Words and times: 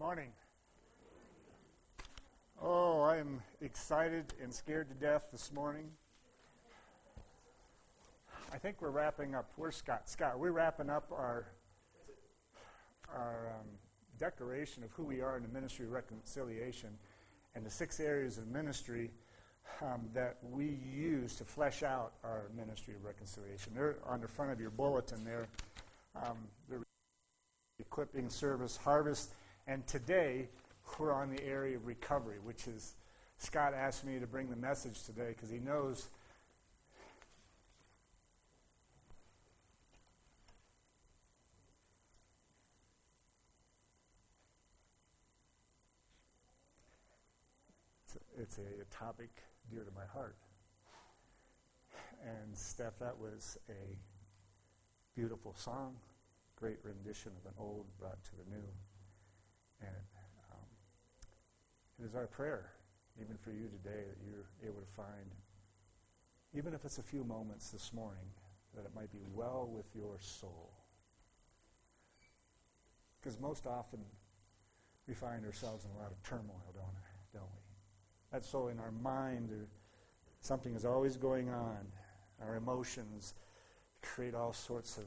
morning. 0.00 0.32
Oh, 2.62 3.02
I 3.02 3.18
am 3.18 3.42
excited 3.60 4.24
and 4.42 4.50
scared 4.50 4.88
to 4.88 4.94
death 4.94 5.26
this 5.30 5.52
morning. 5.52 5.90
I 8.50 8.56
think 8.56 8.80
we're 8.80 8.88
wrapping 8.88 9.34
up. 9.34 9.50
Where's 9.56 9.76
Scott? 9.76 10.08
Scott, 10.08 10.38
we're 10.38 10.52
wrapping 10.52 10.88
up 10.88 11.12
our 11.12 11.44
our 13.14 13.48
um, 13.50 13.66
declaration 14.18 14.82
of 14.84 14.90
who 14.92 15.02
we 15.02 15.20
are 15.20 15.36
in 15.36 15.42
the 15.42 15.50
ministry 15.50 15.84
of 15.84 15.92
reconciliation 15.92 16.88
and 17.54 17.66
the 17.66 17.70
six 17.70 18.00
areas 18.00 18.38
of 18.38 18.46
ministry 18.46 19.10
um, 19.82 20.08
that 20.14 20.38
we 20.50 20.78
use 20.96 21.36
to 21.36 21.44
flesh 21.44 21.82
out 21.82 22.12
our 22.24 22.44
ministry 22.56 22.94
of 22.94 23.04
reconciliation. 23.04 23.74
They're 23.74 23.96
on 24.06 24.22
the 24.22 24.28
front 24.28 24.50
of 24.50 24.62
your 24.62 24.70
bulletin 24.70 25.26
there. 25.26 25.46
Um, 26.16 26.38
the 26.70 26.78
equipping 27.78 28.30
service 28.30 28.78
harvest 28.78 29.34
and 29.66 29.86
today, 29.86 30.48
we're 30.98 31.12
on 31.12 31.30
the 31.30 31.44
area 31.44 31.76
of 31.76 31.86
recovery, 31.86 32.38
which 32.42 32.66
is, 32.66 32.94
Scott 33.38 33.72
asked 33.74 34.04
me 34.04 34.18
to 34.18 34.26
bring 34.26 34.50
the 34.50 34.56
message 34.56 35.04
today 35.04 35.28
because 35.28 35.50
he 35.50 35.58
knows 35.58 36.08
it's 48.40 48.58
a, 48.58 48.60
a 48.60 48.84
topic 48.90 49.30
dear 49.70 49.84
to 49.84 49.90
my 49.94 50.04
heart. 50.12 50.36
And 52.24 52.56
Steph, 52.56 52.98
that 52.98 53.18
was 53.18 53.58
a 53.68 53.96
beautiful 55.14 55.54
song, 55.56 55.94
great 56.56 56.78
rendition 56.82 57.32
of 57.40 57.46
an 57.46 57.54
old 57.58 57.86
brought 57.98 58.22
to 58.24 58.30
the 58.36 58.50
new. 58.50 58.64
And 59.80 60.04
um, 60.52 60.68
it 61.98 62.04
is 62.04 62.14
our 62.14 62.26
prayer, 62.26 62.70
even 63.20 63.36
for 63.36 63.50
you 63.50 63.68
today, 63.68 64.04
that 64.08 64.18
you're 64.28 64.46
able 64.70 64.80
to 64.80 64.92
find, 64.96 65.26
even 66.54 66.74
if 66.74 66.84
it's 66.84 66.98
a 66.98 67.02
few 67.02 67.24
moments 67.24 67.70
this 67.70 67.92
morning, 67.92 68.28
that 68.74 68.84
it 68.84 68.94
might 68.94 69.12
be 69.12 69.22
well 69.34 69.68
with 69.72 69.86
your 69.94 70.16
soul. 70.20 70.70
Because 73.20 73.38
most 73.40 73.66
often 73.66 74.00
we 75.06 75.14
find 75.14 75.44
ourselves 75.44 75.84
in 75.84 75.90
a 75.98 76.02
lot 76.02 76.10
of 76.10 76.22
turmoil, 76.22 76.72
don't, 76.74 77.40
don't 77.40 77.50
we? 77.52 77.60
That's 78.32 78.48
so 78.48 78.68
in 78.68 78.78
our 78.78 78.92
mind, 78.92 79.48
there, 79.50 79.66
something 80.40 80.74
is 80.74 80.84
always 80.84 81.16
going 81.16 81.50
on. 81.50 81.78
Our 82.46 82.56
emotions 82.56 83.34
create 84.02 84.34
all 84.34 84.52
sorts 84.52 84.96
of 84.96 85.04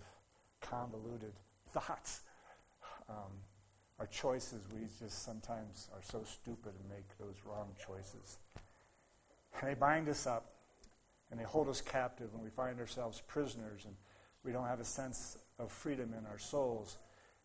convoluted 0.61 1.33
thoughts. 1.69 2.21
Um, 3.09 3.31
our 3.99 4.07
choices, 4.07 4.61
we 4.73 4.81
just 4.99 5.23
sometimes 5.23 5.87
are 5.93 6.01
so 6.03 6.23
stupid 6.25 6.73
and 6.79 6.89
make 6.89 7.17
those 7.19 7.35
wrong 7.45 7.69
choices. 7.85 8.37
And 9.59 9.69
they 9.69 9.75
bind 9.75 10.09
us 10.09 10.25
up 10.25 10.45
and 11.31 11.39
they 11.39 11.43
hold 11.43 11.69
us 11.69 11.81
captive 11.81 12.29
and 12.33 12.43
we 12.43 12.49
find 12.49 12.79
ourselves 12.79 13.21
prisoners 13.27 13.81
and 13.85 13.95
we 14.43 14.51
don't 14.51 14.67
have 14.67 14.79
a 14.79 14.85
sense 14.85 15.37
of 15.59 15.71
freedom 15.71 16.13
in 16.17 16.25
our 16.25 16.39
souls. 16.39 16.97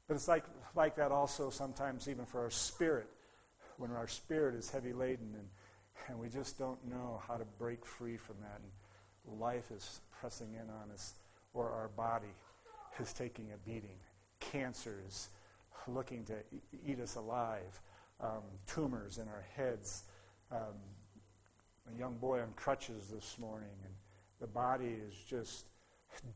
But 0.07 0.15
it's 0.15 0.29
like, 0.29 0.45
like 0.75 0.97
that 0.97 1.13
also 1.13 1.51
sometimes 1.51 2.09
even 2.09 2.25
for 2.25 2.41
our 2.41 2.51
spirit, 2.51 3.09
when 3.77 3.91
our 3.93 4.09
spirit 4.09 4.55
is 4.55 4.71
heavy 4.71 4.93
laden 4.93 5.35
and, 5.35 5.49
and 6.09 6.19
we 6.19 6.29
just 6.29 6.59
don't 6.59 6.83
know 6.89 7.21
how 7.29 7.37
to 7.37 7.45
break 7.59 7.85
free 7.85 8.17
from 8.17 8.37
that. 8.41 8.61
And 9.31 9.39
life 9.39 9.71
is 9.71 10.01
pressing 10.21 10.55
in 10.55 10.69
on 10.71 10.91
us, 10.93 11.13
or 11.55 11.71
our 11.71 11.89
body 11.89 12.33
is 12.99 13.13
taking 13.13 13.47
a 13.55 13.69
beating. 13.69 13.99
Cancer 14.41 14.99
is 15.07 15.29
looking 15.95 16.25
to 16.27 16.35
eat 16.87 17.01
us 17.01 17.17
alive, 17.17 17.81
um, 18.21 18.43
tumors 18.67 19.19
in 19.19 19.29
our 19.29 19.45
heads. 19.57 20.05
Um, 20.51 20.75
a 21.95 21.99
young 21.99 22.17
boy 22.17 22.41
on 22.41 22.53
crutches 22.57 23.09
this 23.09 23.37
morning, 23.39 23.69
and 23.85 23.93
the 24.41 24.47
body 24.47 24.87
is 24.87 25.15
just 25.29 25.65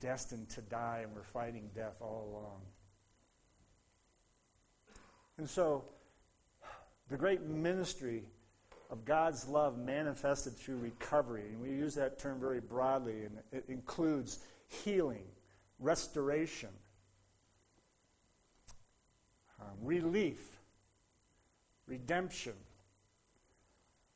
destined 0.01 0.49
to 0.51 0.61
die, 0.62 1.01
and 1.03 1.15
we're 1.15 1.23
fighting 1.23 1.71
death 1.75 1.97
all 2.01 2.29
along. 2.33 2.61
And 5.39 5.49
so, 5.49 5.85
the 7.11 7.17
great 7.17 7.43
ministry 7.43 8.23
of 8.91 9.05
God's 9.05 9.49
love 9.49 9.79
manifested 9.79 10.57
through 10.57 10.77
recovery, 10.77 11.45
and 11.51 11.61
we 11.61 11.71
use 11.71 11.95
that 11.95 12.19
term 12.19 12.39
very 12.39 12.61
broadly, 12.61 13.25
and 13.25 13.39
it 13.51 13.65
includes 13.69 14.39
healing, 14.69 15.25
restoration, 15.79 16.69
um, 19.61 19.72
relief, 19.82 20.56
redemption, 21.87 22.54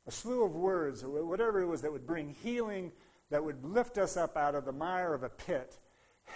a 0.07 0.11
slew 0.11 0.45
of 0.45 0.55
words, 0.55 1.03
or 1.03 1.25
whatever 1.25 1.61
it 1.61 1.67
was 1.67 1.83
that 1.83 1.93
would 1.93 2.07
bring 2.07 2.35
healing, 2.43 2.93
that 3.31 3.45
would 3.45 3.65
lift 3.65 3.99
us 3.99 4.17
up 4.17 4.37
out 4.37 4.55
of 4.55 4.65
the 4.65 4.73
mire 4.73 5.13
of 5.13 5.23
a 5.23 5.29
pit 5.29 5.77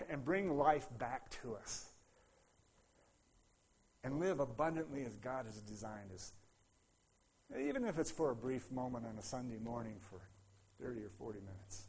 and 0.09 0.25
bring 0.25 0.57
life 0.57 0.87
back 0.99 1.31
to 1.43 1.55
us. 1.55 1.87
And 4.03 4.19
live 4.19 4.41
abundantly 4.41 5.05
as 5.05 5.15
God 5.17 5.45
has 5.45 5.57
designed 5.61 6.11
us. 6.15 6.33
Even 7.59 7.85
if 7.85 7.99
it's 7.99 8.11
for 8.11 8.31
a 8.31 8.35
brief 8.35 8.71
moment 8.73 9.05
on 9.07 9.19
a 9.19 9.23
Sunday 9.23 9.59
morning 9.59 9.97
for 10.09 10.21
30 10.83 11.05
or 11.05 11.11
40 11.19 11.41
minutes. 11.41 11.83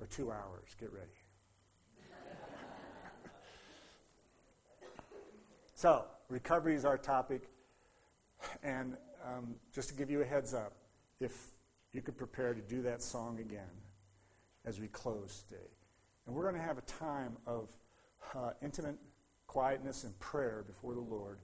Or 0.00 0.06
two 0.06 0.30
hours. 0.30 0.74
Get 0.80 0.92
ready. 0.92 1.25
So, 5.76 6.06
recovery 6.30 6.74
is 6.74 6.86
our 6.86 6.96
topic. 6.96 7.42
And 8.62 8.96
um, 9.22 9.56
just 9.74 9.90
to 9.90 9.94
give 9.94 10.10
you 10.10 10.22
a 10.22 10.24
heads 10.24 10.54
up, 10.54 10.72
if 11.20 11.32
you 11.92 12.00
could 12.00 12.16
prepare 12.16 12.54
to 12.54 12.62
do 12.62 12.80
that 12.80 13.02
song 13.02 13.40
again 13.40 13.68
as 14.64 14.80
we 14.80 14.88
close 14.88 15.44
today. 15.46 15.68
And 16.26 16.34
we're 16.34 16.44
going 16.44 16.54
to 16.54 16.66
have 16.66 16.78
a 16.78 16.82
time 16.82 17.36
of 17.46 17.68
uh, 18.34 18.52
intimate 18.62 18.96
quietness 19.46 20.04
and 20.04 20.18
prayer 20.18 20.64
before 20.66 20.94
the 20.94 21.00
Lord. 21.00 21.36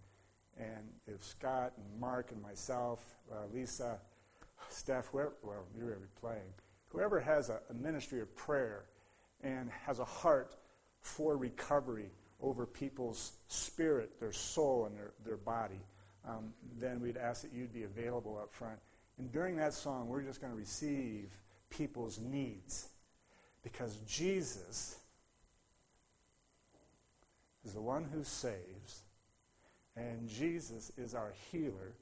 And 0.59 0.89
if 1.07 1.23
Scott 1.23 1.75
and 1.77 2.01
Mark 2.01 2.33
and 2.33 2.41
myself, 2.41 3.05
uh, 3.31 3.35
Lisa, 3.53 3.99
Steph, 4.71 5.09
whoever, 5.09 5.35
well, 5.43 5.67
you're 5.77 5.99
playing, 6.19 6.55
whoever 6.89 7.21
has 7.21 7.51
a, 7.51 7.61
a 7.69 7.75
ministry 7.75 8.23
of 8.23 8.35
prayer 8.35 8.85
and 9.45 9.69
has 9.85 9.99
a 9.99 10.07
heart 10.07 10.55
for 11.03 11.37
recovery 11.37 12.09
over 12.43 12.67
people's 12.67 13.33
spirit, 13.49 14.19
their 14.21 14.33
soul, 14.33 14.87
and 14.87 14.97
their, 14.97 15.13
their 15.25 15.37
body, 15.37 15.81
um, 16.29 16.53
then 16.81 17.01
we'd 17.01 17.17
ask 17.17 17.43
that 17.43 17.53
you'd 17.53 17.73
be 17.73 17.85
available 17.85 18.39
up 18.41 18.53
front. 18.53 18.79
And 19.19 19.33
during 19.33 19.57
that 19.57 19.75
song, 19.75 20.09
we're 20.09 20.23
just 20.23 20.41
going 20.41 20.53
to 20.53 20.59
receive 20.59 21.31
people's 21.71 22.19
needs 22.19 22.89
because 23.63 23.97
Jesus 24.09 24.97
is 27.65 27.73
the 27.73 27.81
one 27.81 28.05
who 28.13 28.25
saves, 28.25 29.03
and 29.97 30.29
Jesus 30.29 30.91
is 30.97 31.15
our 31.15 31.33
healer, 31.51 31.93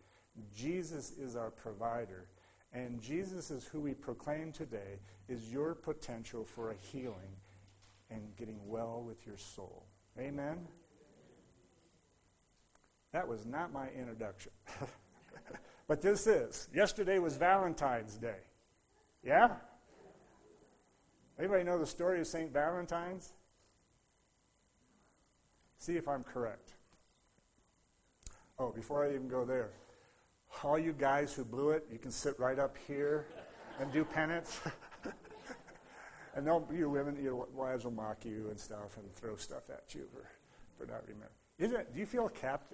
Jesus 0.56 1.12
is 1.18 1.36
our 1.36 1.50
provider, 1.50 2.24
and 2.72 3.02
Jesus 3.02 3.50
is 3.50 3.66
who 3.66 3.80
we 3.80 3.92
proclaim 3.92 4.52
today 4.52 4.98
is 5.28 5.52
your 5.52 5.74
potential 5.74 6.44
for 6.44 6.70
a 6.70 6.74
healing 6.92 7.36
and 8.10 8.20
getting 8.38 8.58
well 8.66 9.02
with 9.06 9.26
your 9.26 9.36
soul. 9.36 9.84
Amen? 10.19 10.59
That 13.12 13.26
was 13.26 13.44
not 13.47 13.72
my 13.72 13.88
introduction. 13.98 14.53
but 15.88 16.00
this 16.00 16.26
is. 16.26 16.69
Yesterday 16.75 17.19
was 17.19 17.37
Valentine's 17.37 18.15
Day. 18.15 18.38
Yeah? 19.25 19.50
Anybody 21.38 21.65
know 21.65 21.78
the 21.78 21.87
story 21.87 22.20
of 22.20 22.26
St. 22.26 22.53
Valentine's? 22.53 23.32
See 25.79 25.96
if 25.96 26.06
I'm 26.06 26.23
correct. 26.23 26.69
Oh, 28.58 28.70
before 28.70 29.06
I 29.06 29.14
even 29.14 29.29
go 29.29 29.44
there, 29.46 29.70
all 30.62 30.79
you 30.79 30.93
guys 30.93 31.32
who 31.32 31.44
blew 31.44 31.70
it, 31.70 31.87
you 31.90 31.99
can 31.99 32.11
sit 32.11 32.38
right 32.38 32.58
up 32.58 32.76
here 32.87 33.25
and 33.81 33.90
do 33.93 34.05
penance. 34.05 34.61
And 36.37 36.47
they'll, 36.47 36.67
you 36.73 36.88
women, 36.88 37.23
your 37.23 37.47
wives 37.55 37.85
will 37.85 37.91
mock 37.91 38.25
you 38.25 38.47
and 38.50 38.59
stuff 38.59 38.97
and 38.97 39.12
throw 39.15 39.37
stuff 39.37 39.69
at 39.69 39.94
you 39.94 40.03
for, 40.12 40.25
for 40.79 40.91
not 40.91 41.03
remembering. 41.03 41.31
It, 41.59 41.93
do 41.93 42.00
you 42.00 42.06
feel 42.06 42.31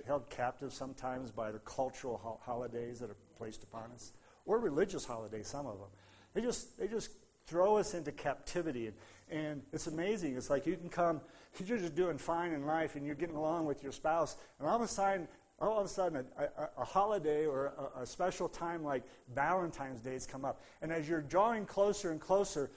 held 0.07 0.31
captive 0.31 0.73
sometimes 0.73 1.31
by 1.31 1.51
the 1.51 1.59
cultural 1.61 2.21
ho- 2.23 2.39
holidays 2.43 3.01
that 3.01 3.11
are 3.11 3.17
placed 3.39 3.63
upon 3.63 3.91
us? 3.95 4.13
Or 4.45 4.59
religious 4.59 5.05
holidays, 5.05 5.49
some 5.49 5.67
of 5.67 5.79
them. 5.79 5.89
They 6.35 6.41
just, 6.41 6.79
they 6.79 6.87
just 6.87 7.11
throw 7.47 7.79
us 7.79 7.95
into 7.95 8.13
captivity. 8.13 8.87
And, 8.87 8.97
and 9.31 9.63
it's 9.73 9.87
amazing. 9.87 10.37
It's 10.37 10.51
like 10.51 10.67
you 10.67 10.77
can 10.77 10.89
come, 10.89 11.21
you're 11.65 11.79
just 11.79 11.97
doing 11.97 12.19
fine 12.19 12.53
in 12.53 12.67
life 12.67 12.95
and 12.95 13.05
you're 13.05 13.15
getting 13.15 13.35
along 13.35 13.67
with 13.67 13.83
your 13.83 13.93
spouse, 13.93 14.37
and 14.59 14.69
all 14.69 14.77
of 14.77 14.83
a 14.83 14.89
sudden, 14.89 15.27
all 15.61 15.79
of 15.79 15.87
a 15.87 15.89
sudden 15.89 16.25
a, 16.39 16.43
a, 16.43 16.69
a 16.79 16.85
holiday 16.85 17.47
or 17.47 17.73
a, 17.97 18.03
a, 18.03 18.07
special 18.07 18.49
time 18.49 18.85
like 18.85 19.03
Valentine's 19.35 20.01
Day 20.01 20.13
has 20.13 20.27
come 20.27 20.45
up. 20.45 20.61
And 20.83 20.93
as 20.93 21.09
you're 21.09 21.23
drawing 21.23 21.65
closer 21.65 22.11
and 22.11 22.21
closer, 22.21 22.71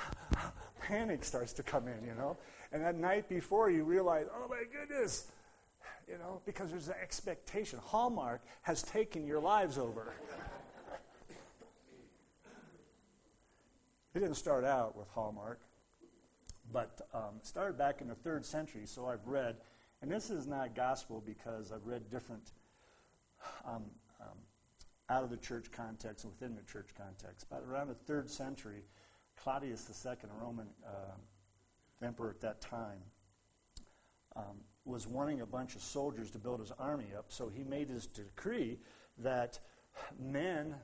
panic 0.80 1.24
starts 1.24 1.52
to 1.54 1.62
come 1.62 1.88
in, 1.88 2.04
you 2.04 2.14
know. 2.14 2.36
And 2.72 2.82
that 2.82 2.96
night 2.96 3.28
before, 3.28 3.70
you 3.70 3.84
realize, 3.84 4.26
oh 4.34 4.46
my 4.48 4.64
goodness, 4.72 5.26
you 6.08 6.18
know, 6.18 6.40
because 6.44 6.70
there's 6.70 6.88
an 6.88 6.94
expectation. 7.02 7.78
Hallmark 7.82 8.42
has 8.62 8.82
taken 8.82 9.26
your 9.26 9.40
lives 9.40 9.78
over. 9.78 10.12
it 14.14 14.20
didn't 14.20 14.34
start 14.36 14.64
out 14.64 14.96
with 14.96 15.08
Hallmark, 15.08 15.58
but 16.72 16.90
um, 17.14 17.40
started 17.42 17.78
back 17.78 18.00
in 18.00 18.08
the 18.08 18.14
third 18.14 18.44
century, 18.44 18.82
so 18.84 19.06
I've 19.06 19.26
read. 19.26 19.56
And 20.02 20.10
this 20.10 20.30
is 20.30 20.48
not 20.48 20.74
gospel 20.74 21.22
because 21.24 21.70
I've 21.70 21.86
read 21.86 22.10
different 22.10 22.42
um, 23.64 23.84
um, 24.20 24.36
out 25.08 25.22
of 25.22 25.30
the 25.30 25.36
church 25.36 25.70
context 25.70 26.24
and 26.24 26.32
within 26.32 26.56
the 26.56 26.72
church 26.72 26.88
context. 26.98 27.46
But 27.48 27.64
around 27.70 27.88
the 27.88 27.94
third 27.94 28.28
century, 28.28 28.82
Claudius 29.40 29.88
II, 30.04 30.12
a 30.24 30.44
Roman 30.44 30.66
uh, 30.84 32.04
emperor 32.04 32.30
at 32.30 32.40
that 32.40 32.60
time, 32.60 32.98
um, 34.34 34.56
was 34.84 35.06
wanting 35.06 35.40
a 35.40 35.46
bunch 35.46 35.76
of 35.76 35.82
soldiers 35.82 36.32
to 36.32 36.38
build 36.38 36.58
his 36.58 36.72
army 36.80 37.06
up. 37.16 37.26
So 37.28 37.48
he 37.48 37.62
made 37.62 37.88
his 37.88 38.06
decree 38.06 38.78
that 39.18 39.60
men, 40.18 40.74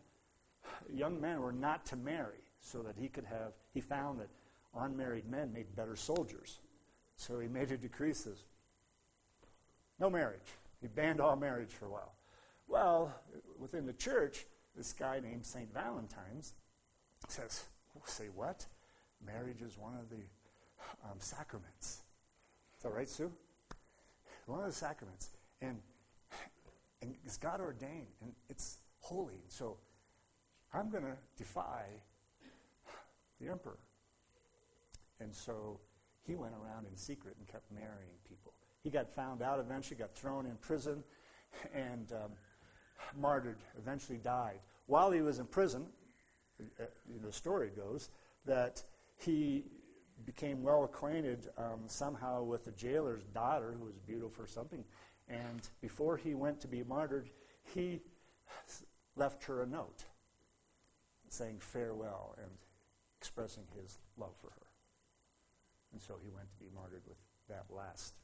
young 0.93 1.21
men, 1.21 1.41
were 1.41 1.53
not 1.53 1.85
to 1.87 1.97
marry, 1.97 2.39
so 2.63 2.83
that 2.83 2.95
he 2.97 3.09
could 3.09 3.25
have. 3.25 3.53
He 3.75 3.81
found 3.81 4.21
that 4.21 4.29
unmarried 4.77 5.29
men 5.29 5.53
made 5.53 5.75
better 5.75 5.97
soldiers. 5.97 6.59
So 7.17 7.41
he 7.41 7.49
made 7.49 7.73
a 7.73 7.77
decree 7.77 8.13
says, 8.13 8.45
no 9.99 10.11
marriage. 10.11 10.41
He 10.81 10.89
banned 10.89 11.21
all 11.21 11.37
marriage 11.37 11.71
for 11.71 11.87
a 11.87 11.91
while. 11.91 12.13
Well, 12.69 13.13
within 13.59 13.87
the 13.87 13.93
church, 13.95 14.45
this 14.77 14.93
guy 14.93 15.21
named 15.21 15.45
St. 15.45 15.73
Valentine's 15.73 16.53
says, 17.29 17.65
say 18.07 18.27
what? 18.35 18.65
Marriage 19.27 19.61
is 19.61 19.77
one 19.77 19.95
of 19.95 20.09
the 20.11 20.23
um, 21.05 21.19
sacraments. 21.19 22.01
Is 22.77 22.83
that 22.83 22.93
right, 22.93 23.09
Sue? 23.09 23.33
One 24.47 24.61
of 24.61 24.67
the 24.67 24.73
sacraments. 24.73 25.31
And, 25.61 25.79
and 27.03 27.15
it's 27.25 27.37
God 27.37 27.61
ordained, 27.61 28.07
and 28.23 28.33
it's 28.49 28.79
holy. 29.01 29.41
So 29.49 29.77
I'm 30.73 30.91
going 30.91 31.05
to 31.05 31.17
defy 31.37 31.85
the 33.41 33.51
emperor. 33.51 33.79
And 35.21 35.35
so 35.35 35.81
he 36.27 36.35
went 36.35 36.53
around 36.55 36.87
in 36.87 36.97
secret 36.97 37.35
and 37.39 37.49
kept 37.49 37.71
marrying 37.73 38.19
people. 38.29 38.53
He 38.83 38.91
got 38.91 39.11
found 39.11 39.43
out 39.43 39.59
eventually, 39.59 39.99
got 39.99 40.15
thrown 40.15 40.47
in 40.47 40.57
prison, 40.57 41.03
and 41.75 42.07
um, 42.13 42.31
martyred, 43.21 43.59
eventually 43.79 44.19
died. 44.19 44.59
While 44.87 45.11
he 45.11 45.21
was 45.21 45.39
in 45.39 45.47
prison, 45.47 45.87
uh, 46.61 46.85
the 47.23 47.33
story 47.33 47.71
goes 47.77 48.09
that 48.47 48.83
he 49.19 49.65
became 50.25 50.63
well 50.63 50.85
acquainted 50.85 51.39
um, 51.57 51.81
somehow 51.87 52.43
with 52.43 52.65
the 52.65 52.73
jailer's 52.73 53.25
daughter, 53.35 53.75
who 53.79 53.85
was 53.85 53.95
beautiful 54.07 54.45
or 54.45 54.49
something. 54.49 54.85
And 55.29 55.61
before 55.81 56.17
he 56.17 56.35
went 56.35 56.61
to 56.63 56.69
be 56.69 56.83
martyred, 56.83 57.29
he 57.75 58.01
left 59.17 59.45
her 59.45 59.63
a 59.63 59.67
note 59.67 60.05
saying 61.29 61.59
farewell 61.61 62.35
and 62.39 62.51
expressing 63.19 63.65
his 63.75 63.99
love 64.17 64.35
for 64.41 64.49
her. 64.49 64.67
And 65.93 66.01
so 66.01 66.15
he 66.23 66.31
went 66.31 66.49
to 66.51 66.65
be 66.65 66.71
martyred 66.75 67.03
with 67.07 67.19
that 67.49 67.65
last 67.71 68.15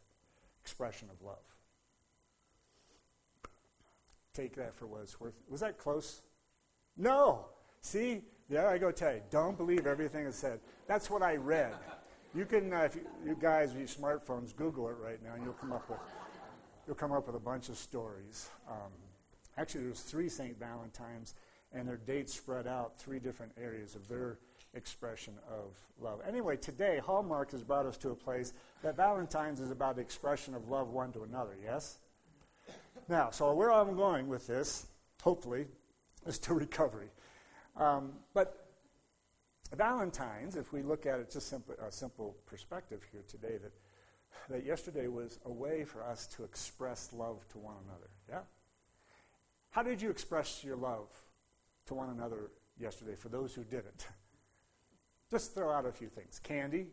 expression 0.64 1.08
of 1.12 1.20
love. 1.20 1.36
Take 4.32 4.56
that 4.56 4.74
for 4.74 4.86
what 4.86 5.02
it's 5.02 5.20
worth. 5.20 5.34
Was 5.50 5.60
that 5.60 5.76
close? 5.76 6.22
No. 6.96 7.44
See, 7.82 8.22
there 8.48 8.66
I 8.66 8.78
go 8.78 8.90
tell 8.90 9.12
you. 9.12 9.20
Don't 9.30 9.58
believe 9.58 9.86
everything 9.86 10.24
is 10.24 10.36
said. 10.36 10.60
That's 10.88 11.10
what 11.10 11.22
I 11.22 11.36
read. 11.36 11.74
You 12.34 12.46
can, 12.46 12.72
uh, 12.72 12.78
if 12.80 12.96
you, 12.96 13.02
you 13.26 13.36
guys 13.38 13.74
with 13.74 13.78
your 13.78 13.88
smartphones, 13.88 14.56
Google 14.56 14.88
it 14.88 14.96
right 15.04 15.22
now, 15.22 15.34
and 15.34 15.44
you'll 15.44 15.52
come 15.52 15.72
up 15.72 15.88
with 15.88 15.98
you'll 16.86 16.96
come 16.96 17.12
up 17.12 17.26
with 17.26 17.36
a 17.36 17.40
bunch 17.40 17.68
of 17.68 17.76
stories. 17.76 18.48
Um, 18.68 18.92
actually, 19.56 19.84
there's 19.84 20.00
three 20.00 20.28
St. 20.28 20.58
Valentines, 20.58 21.34
and 21.74 21.86
their 21.86 21.96
dates 21.96 22.34
spread 22.34 22.66
out 22.66 22.98
three 22.98 23.18
different 23.18 23.52
areas 23.62 23.94
of 23.94 24.08
their 24.08 24.38
expression 24.74 25.34
of 25.50 25.72
love. 26.00 26.20
Anyway, 26.26 26.56
today 26.56 27.00
Hallmark 27.04 27.52
has 27.52 27.62
brought 27.62 27.86
us 27.86 27.96
to 27.98 28.10
a 28.10 28.14
place 28.14 28.52
that 28.82 28.96
Valentine's 28.96 29.60
is 29.60 29.70
about 29.70 29.96
the 29.96 30.02
expression 30.02 30.54
of 30.54 30.68
love 30.68 30.90
one 30.90 31.12
to 31.12 31.22
another. 31.22 31.54
Yes. 31.62 31.96
Now, 33.08 33.30
so 33.30 33.52
where 33.54 33.72
I'm 33.72 33.96
going 33.96 34.28
with 34.28 34.46
this, 34.46 34.86
hopefully, 35.22 35.66
is 36.26 36.38
to 36.40 36.54
recovery. 36.54 37.08
Um, 37.76 38.12
but 38.32 38.64
Valentine's, 39.74 40.56
if 40.56 40.72
we 40.72 40.82
look 40.82 41.06
at 41.06 41.18
it 41.18 41.30
just 41.30 41.48
simple, 41.48 41.74
a 41.86 41.90
simple 41.90 42.36
perspective 42.46 43.00
here 43.12 43.22
today, 43.28 43.58
that, 43.62 43.72
that 44.48 44.64
yesterday 44.64 45.08
was 45.08 45.38
a 45.44 45.52
way 45.52 45.84
for 45.84 46.02
us 46.02 46.26
to 46.28 46.44
express 46.44 47.12
love 47.12 47.46
to 47.50 47.58
one 47.58 47.74
another. 47.86 48.08
Yeah? 48.28 48.40
How 49.70 49.82
did 49.82 50.00
you 50.00 50.10
express 50.10 50.62
your 50.62 50.76
love 50.76 51.08
to 51.86 51.94
one 51.94 52.10
another 52.10 52.50
yesterday 52.78 53.16
for 53.16 53.28
those 53.28 53.54
who 53.54 53.64
didn't? 53.64 54.06
Just 55.34 55.52
throw 55.52 55.72
out 55.72 55.84
a 55.84 55.90
few 55.90 56.06
things. 56.06 56.38
Candy, 56.44 56.86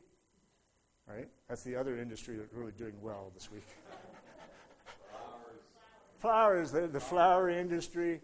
right? 1.08 1.28
That's 1.48 1.62
the 1.62 1.76
other 1.76 2.00
industry 2.00 2.38
that's 2.38 2.52
really 2.56 2.72
doing 2.72 2.96
well 3.00 3.32
this 3.36 3.52
week. 3.52 3.62
Flowers. 6.18 6.72
Flowers, 6.72 6.72
the, 6.72 6.88
the 6.88 7.00
flower 7.00 7.52
industry. 7.52 8.20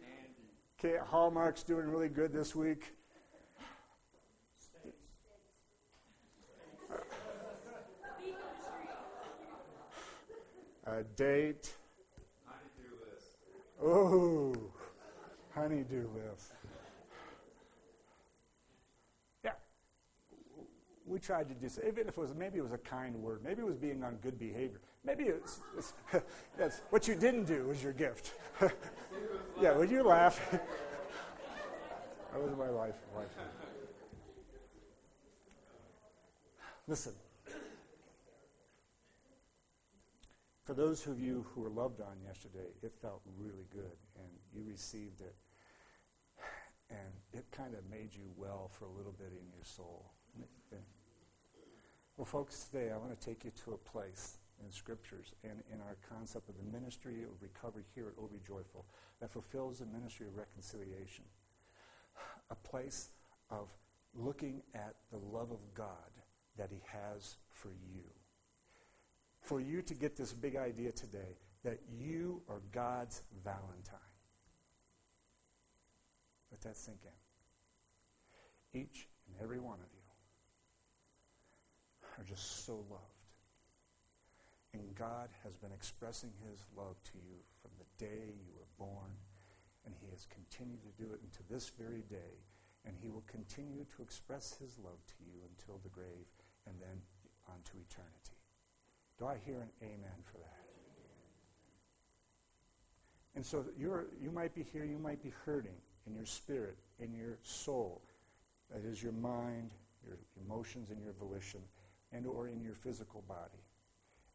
Hallmark's 1.11 1.61
doing 1.61 1.87
really 1.91 2.09
good 2.09 2.33
this 2.33 2.55
week. 2.55 2.85
A 10.87 11.03
date. 11.15 11.69
Honeydew 12.47 12.95
list. 13.05 13.83
Oh, 13.83 14.55
honeydew 15.53 16.07
list. 16.15 16.53
We 21.07 21.19
tried 21.19 21.48
to 21.48 21.56
do 21.56 21.69
so, 21.69 21.81
even 21.88 22.09
if 22.09 22.18
it 22.18 22.18
was 22.18 22.36
maybe 22.36 22.57
it 22.57 22.63
was 22.63 22.74
a 22.74 22.77
kind 22.77 23.15
word, 23.15 23.39
maybe 23.42 23.62
it 23.62 23.65
was 23.65 23.77
being 23.77 24.04
on 24.04 24.18
good 24.18 24.38
behavior. 24.38 24.80
Maybe 25.06 25.24
it's, 25.25 25.59
it's 25.77 25.94
what 26.89 27.07
you 27.07 27.15
didn't 27.15 27.45
do 27.45 27.68
was 27.68 27.81
your 27.81 27.94
gift. 27.94 28.33
yeah, 29.62 29.71
would 29.71 29.89
you 29.89 30.04
laugh? 30.04 30.38
that 30.51 32.42
was 32.42 32.57
my 32.57 32.68
life. 32.68 32.95
life. 33.15 33.27
Listen. 36.88 37.13
For 40.65 40.74
those 40.74 41.08
of 41.08 41.22
you 41.22 41.46
who 41.53 41.62
were 41.62 41.70
loved 41.70 42.01
on 42.01 42.17
yesterday, 42.25 42.67
it 42.84 42.91
felt 43.01 43.22
really 43.38 43.65
good, 43.72 43.96
and 44.17 44.27
you 44.53 44.70
received 44.70 45.22
it, 45.22 45.36
and 46.89 47.13
it 47.31 47.46
kind 47.51 47.74
of 47.74 47.89
made 47.89 48.10
you 48.13 48.25
well 48.36 48.70
for 48.77 48.84
a 48.84 48.89
little 48.89 49.13
bit 49.17 49.31
in 49.31 49.48
your 49.55 49.63
soul. 49.63 50.12
Well, 52.17 52.25
folks, 52.25 52.65
today 52.65 52.91
I 52.91 52.97
want 52.97 53.12
to 53.13 53.25
take 53.27 53.45
you 53.45 53.51
to 53.63 53.74
a 53.74 53.77
place 53.77 54.38
in 54.65 54.71
scriptures 54.71 55.33
and 55.43 55.62
in 55.71 55.79
our 55.81 55.95
concept 56.09 56.50
of 56.50 56.55
the 56.57 56.63
ministry 56.75 57.21
of 57.21 57.39
recovery 57.43 57.83
here 57.93 58.07
at 58.07 58.13
O 58.19 58.25
Be 58.25 58.39
Joyful 58.39 58.86
that 59.21 59.29
fulfills 59.29 59.77
the 59.77 59.86
ministry 59.86 60.25
of 60.25 60.36
reconciliation. 60.36 61.25
A 62.50 62.55
place 62.55 63.09
of 63.51 63.67
looking 64.15 64.63
at 64.74 64.95
the 65.12 65.19
love 65.31 65.51
of 65.51 65.59
God 65.75 66.09
that 66.57 66.71
he 66.71 66.79
has 66.88 67.36
for 67.53 67.69
you. 67.69 68.01
For 69.43 69.62
you 69.62 69.83
to 69.83 69.93
get 69.93 70.17
this 70.17 70.33
big 70.33 70.55
idea 70.55 70.93
today 70.93 71.38
that 71.63 71.77
you 72.00 72.41
are 72.50 72.62
God's 72.71 73.21
Valentine. 73.43 74.00
Let 76.50 76.62
that 76.62 76.77
sink 76.77 76.97
in. 78.74 78.81
Each 78.81 79.05
and 79.27 79.36
every 79.39 79.59
one 79.59 79.75
of 79.75 79.93
you 79.93 79.97
are 82.17 82.25
just 82.25 82.65
so 82.65 82.75
loved. 82.89 83.24
And 84.74 84.83
God 84.95 85.29
has 85.43 85.53
been 85.57 85.71
expressing 85.71 86.31
his 86.50 86.59
love 86.75 86.97
to 87.13 87.17
you 87.17 87.38
from 87.62 87.71
the 87.77 88.05
day 88.05 88.33
you 88.33 88.53
were 88.57 88.86
born, 88.86 89.12
and 89.86 89.93
he 90.01 90.09
has 90.12 90.27
continued 90.29 90.81
to 90.81 90.93
do 91.01 91.13
it 91.13 91.21
until 91.24 91.45
this 91.50 91.71
very 91.79 92.03
day, 92.09 92.33
and 92.86 92.95
he 93.01 93.09
will 93.09 93.24
continue 93.25 93.86
to 93.95 94.03
express 94.03 94.55
his 94.59 94.77
love 94.83 95.00
to 95.07 95.19
you 95.25 95.39
until 95.50 95.79
the 95.83 95.89
grave 95.89 96.27
and 96.67 96.75
then 96.81 96.97
on 97.47 97.62
to 97.63 97.77
eternity. 97.79 98.38
Do 99.17 99.25
I 99.25 99.38
hear 99.45 99.57
an 99.62 99.71
amen 99.81 100.19
for 100.25 100.38
that? 100.38 100.57
And 103.36 103.45
so 103.45 103.63
you're, 103.77 104.05
you 104.21 104.31
might 104.31 104.53
be 104.55 104.65
here, 104.74 104.83
you 104.83 104.97
might 104.97 105.21
be 105.21 105.31
hurting 105.45 105.77
in 106.07 106.15
your 106.15 106.25
spirit, 106.25 106.75
in 107.00 107.13
your 107.13 107.38
soul. 107.43 108.01
That 108.71 108.83
is 108.83 109.01
your 109.01 109.13
mind, 109.13 109.71
your 110.05 110.17
emotions, 110.45 110.89
and 110.89 111.01
your 111.03 111.13
volition, 111.13 111.62
and 112.11 112.25
or 112.25 112.47
in 112.47 112.61
your 112.61 112.75
physical 112.75 113.23
body 113.27 113.63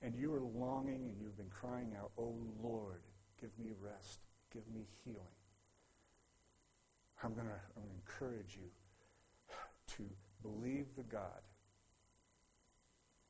and 0.02 0.16
you 0.16 0.34
are 0.34 0.40
longing 0.40 1.04
and 1.04 1.14
you've 1.20 1.36
been 1.36 1.50
crying 1.50 1.92
out, 1.98 2.10
Oh 2.18 2.34
Lord, 2.60 3.00
give 3.40 3.50
me 3.58 3.70
rest, 3.80 4.18
give 4.52 4.66
me 4.74 4.82
healing. 5.04 5.20
I'm 7.22 7.34
going 7.34 7.46
to 7.46 7.80
encourage 7.96 8.56
you 8.56 8.68
to 9.96 10.02
believe 10.42 10.86
the 10.96 11.04
God 11.04 11.40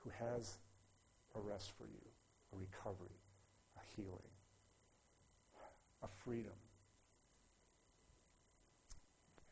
who 0.02 0.10
has 0.18 0.56
a 1.36 1.40
rest 1.40 1.72
for 1.76 1.84
you, 1.84 2.08
a 2.54 2.56
recovery, 2.58 3.20
a 3.76 3.80
healing, 3.94 4.32
a 6.02 6.08
freedom. 6.24 6.52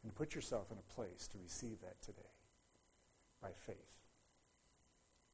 And 0.02 0.14
put 0.14 0.34
yourself 0.34 0.70
in 0.70 0.78
a 0.78 0.94
place 0.94 1.28
to 1.28 1.38
receive 1.42 1.82
that 1.82 2.00
today 2.02 2.32
by 3.42 3.50
faith. 3.66 3.76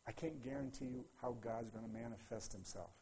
I 0.08 0.12
can't 0.12 0.42
guarantee 0.44 0.86
you 0.86 1.04
how 1.20 1.36
God's 1.42 1.70
going 1.70 1.84
to 1.84 1.92
manifest 1.92 2.52
himself. 2.52 2.92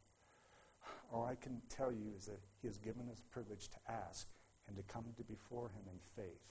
All 1.12 1.26
I 1.26 1.34
can 1.34 1.60
tell 1.68 1.92
you 1.92 2.12
is 2.16 2.26
that 2.26 2.40
he 2.62 2.68
has 2.68 2.78
given 2.78 3.08
us 3.10 3.20
privilege 3.30 3.68
to 3.68 3.92
ask 3.92 4.26
and 4.66 4.76
to 4.76 4.82
come 4.84 5.04
to 5.16 5.24
before 5.24 5.68
him 5.68 5.84
in 5.86 5.98
faith, 6.16 6.42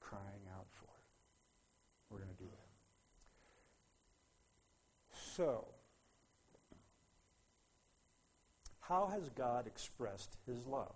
crying 0.00 0.46
out 0.56 0.66
for 0.74 0.84
it. 0.84 1.06
We're 2.10 2.18
going 2.18 2.34
to 2.36 2.42
do 2.42 2.50
that. 2.50 2.66
So, 5.36 5.64
how 8.80 9.06
has 9.12 9.28
God 9.30 9.66
expressed 9.66 10.36
his 10.46 10.66
love? 10.66 10.94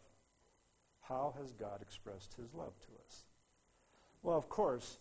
How 1.02 1.34
has 1.40 1.52
God 1.52 1.82
expressed 1.82 2.34
his 2.34 2.54
love 2.54 2.72
to 2.86 2.92
us? 3.06 3.24
Well, 4.22 4.36
of 4.36 4.48
course, 4.48 4.98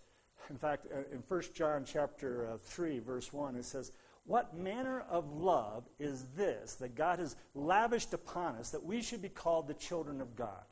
in 0.50 0.58
fact, 0.58 0.88
uh, 0.94 1.00
in 1.12 1.24
1 1.28 1.42
John 1.54 1.84
chapter 1.86 2.48
uh, 2.48 2.58
3, 2.64 3.00
verse 3.00 3.32
1, 3.32 3.56
it 3.56 3.66
says, 3.66 3.92
What 4.26 4.58
manner 4.58 5.04
of 5.10 5.32
love 5.34 5.84
is 6.00 6.26
this 6.36 6.76
that 6.76 6.96
God 6.96 7.20
has 7.20 7.36
lavished 7.54 8.14
upon 8.14 8.56
us 8.56 8.72
that 8.72 8.84
we 8.84 9.02
should 9.02 9.22
be 9.22 9.30
called 9.30 9.68
the 9.68 9.74
children 9.74 10.22
of 10.22 10.36
God? 10.36 10.66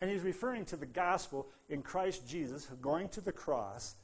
And 0.00 0.10
he's 0.10 0.22
referring 0.22 0.64
to 0.66 0.76
the 0.76 0.86
gospel 0.86 1.46
in 1.68 1.82
Christ 1.82 2.28
Jesus 2.28 2.66
going 2.80 3.08
to 3.10 3.20
the 3.20 3.32
cross 3.32 3.94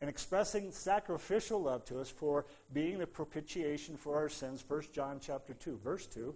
and 0.00 0.08
expressing 0.08 0.72
sacrificial 0.72 1.62
love 1.62 1.84
to 1.86 2.00
us 2.00 2.10
for 2.10 2.46
being 2.72 2.98
the 2.98 3.06
propitiation 3.06 3.96
for 3.96 4.16
our 4.16 4.28
sins. 4.28 4.64
1 4.66 4.82
John 4.92 5.18
chapter 5.20 5.54
2, 5.54 5.78
verse 5.82 6.06
2, 6.06 6.34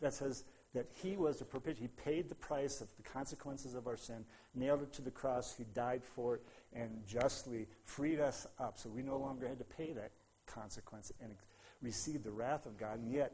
that 0.00 0.14
says, 0.14 0.44
that 0.74 0.86
he 1.02 1.16
was 1.16 1.38
the 1.38 1.44
propitiation. 1.44 1.90
He 1.96 2.02
paid 2.10 2.28
the 2.28 2.34
price 2.34 2.80
of 2.80 2.88
the 2.96 3.02
consequences 3.02 3.74
of 3.74 3.86
our 3.86 3.96
sin, 3.96 4.24
nailed 4.54 4.82
it 4.82 4.92
to 4.94 5.02
the 5.02 5.10
cross. 5.10 5.54
He 5.56 5.64
died 5.74 6.02
for 6.04 6.36
it 6.36 6.42
and 6.74 7.02
justly 7.08 7.66
freed 7.84 8.20
us 8.20 8.46
up 8.58 8.78
so 8.78 8.88
we 8.88 9.02
no 9.02 9.16
longer 9.16 9.48
had 9.48 9.58
to 9.58 9.64
pay 9.64 9.92
that 9.92 10.12
consequence 10.46 11.12
and 11.20 11.34
receive 11.82 12.22
the 12.22 12.30
wrath 12.30 12.66
of 12.66 12.78
God, 12.78 12.98
and 12.98 13.10
yet, 13.10 13.32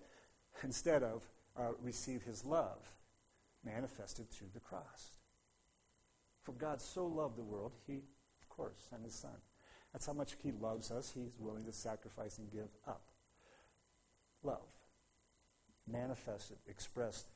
instead 0.63 1.03
of, 1.03 1.23
uh, 1.59 1.73
receive 1.83 2.23
his 2.23 2.45
love 2.45 2.79
manifested 3.65 4.31
through 4.31 4.49
the 4.55 4.61
cross. 4.61 5.11
For 6.45 6.53
God 6.53 6.81
so 6.81 7.07
loved 7.07 7.37
the 7.37 7.43
world, 7.43 7.73
he, 7.87 7.95
of 7.95 8.49
course, 8.49 8.77
sent 8.89 9.03
his 9.03 9.15
son. 9.15 9.37
That's 9.93 10.07
how 10.07 10.13
much 10.13 10.37
he 10.43 10.53
loves 10.53 10.91
us. 10.91 11.11
He's 11.13 11.33
willing 11.39 11.65
to 11.65 11.73
sacrifice 11.73 12.39
and 12.39 12.51
give 12.53 12.69
up. 12.87 13.03
Love 14.43 14.76
manifested, 15.91 16.57
expressed 16.69 17.27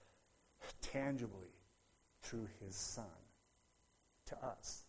tangibly 0.82 1.48
through 2.22 2.48
his 2.64 2.74
Son 2.74 3.04
to 4.26 4.34
us. 4.44 4.82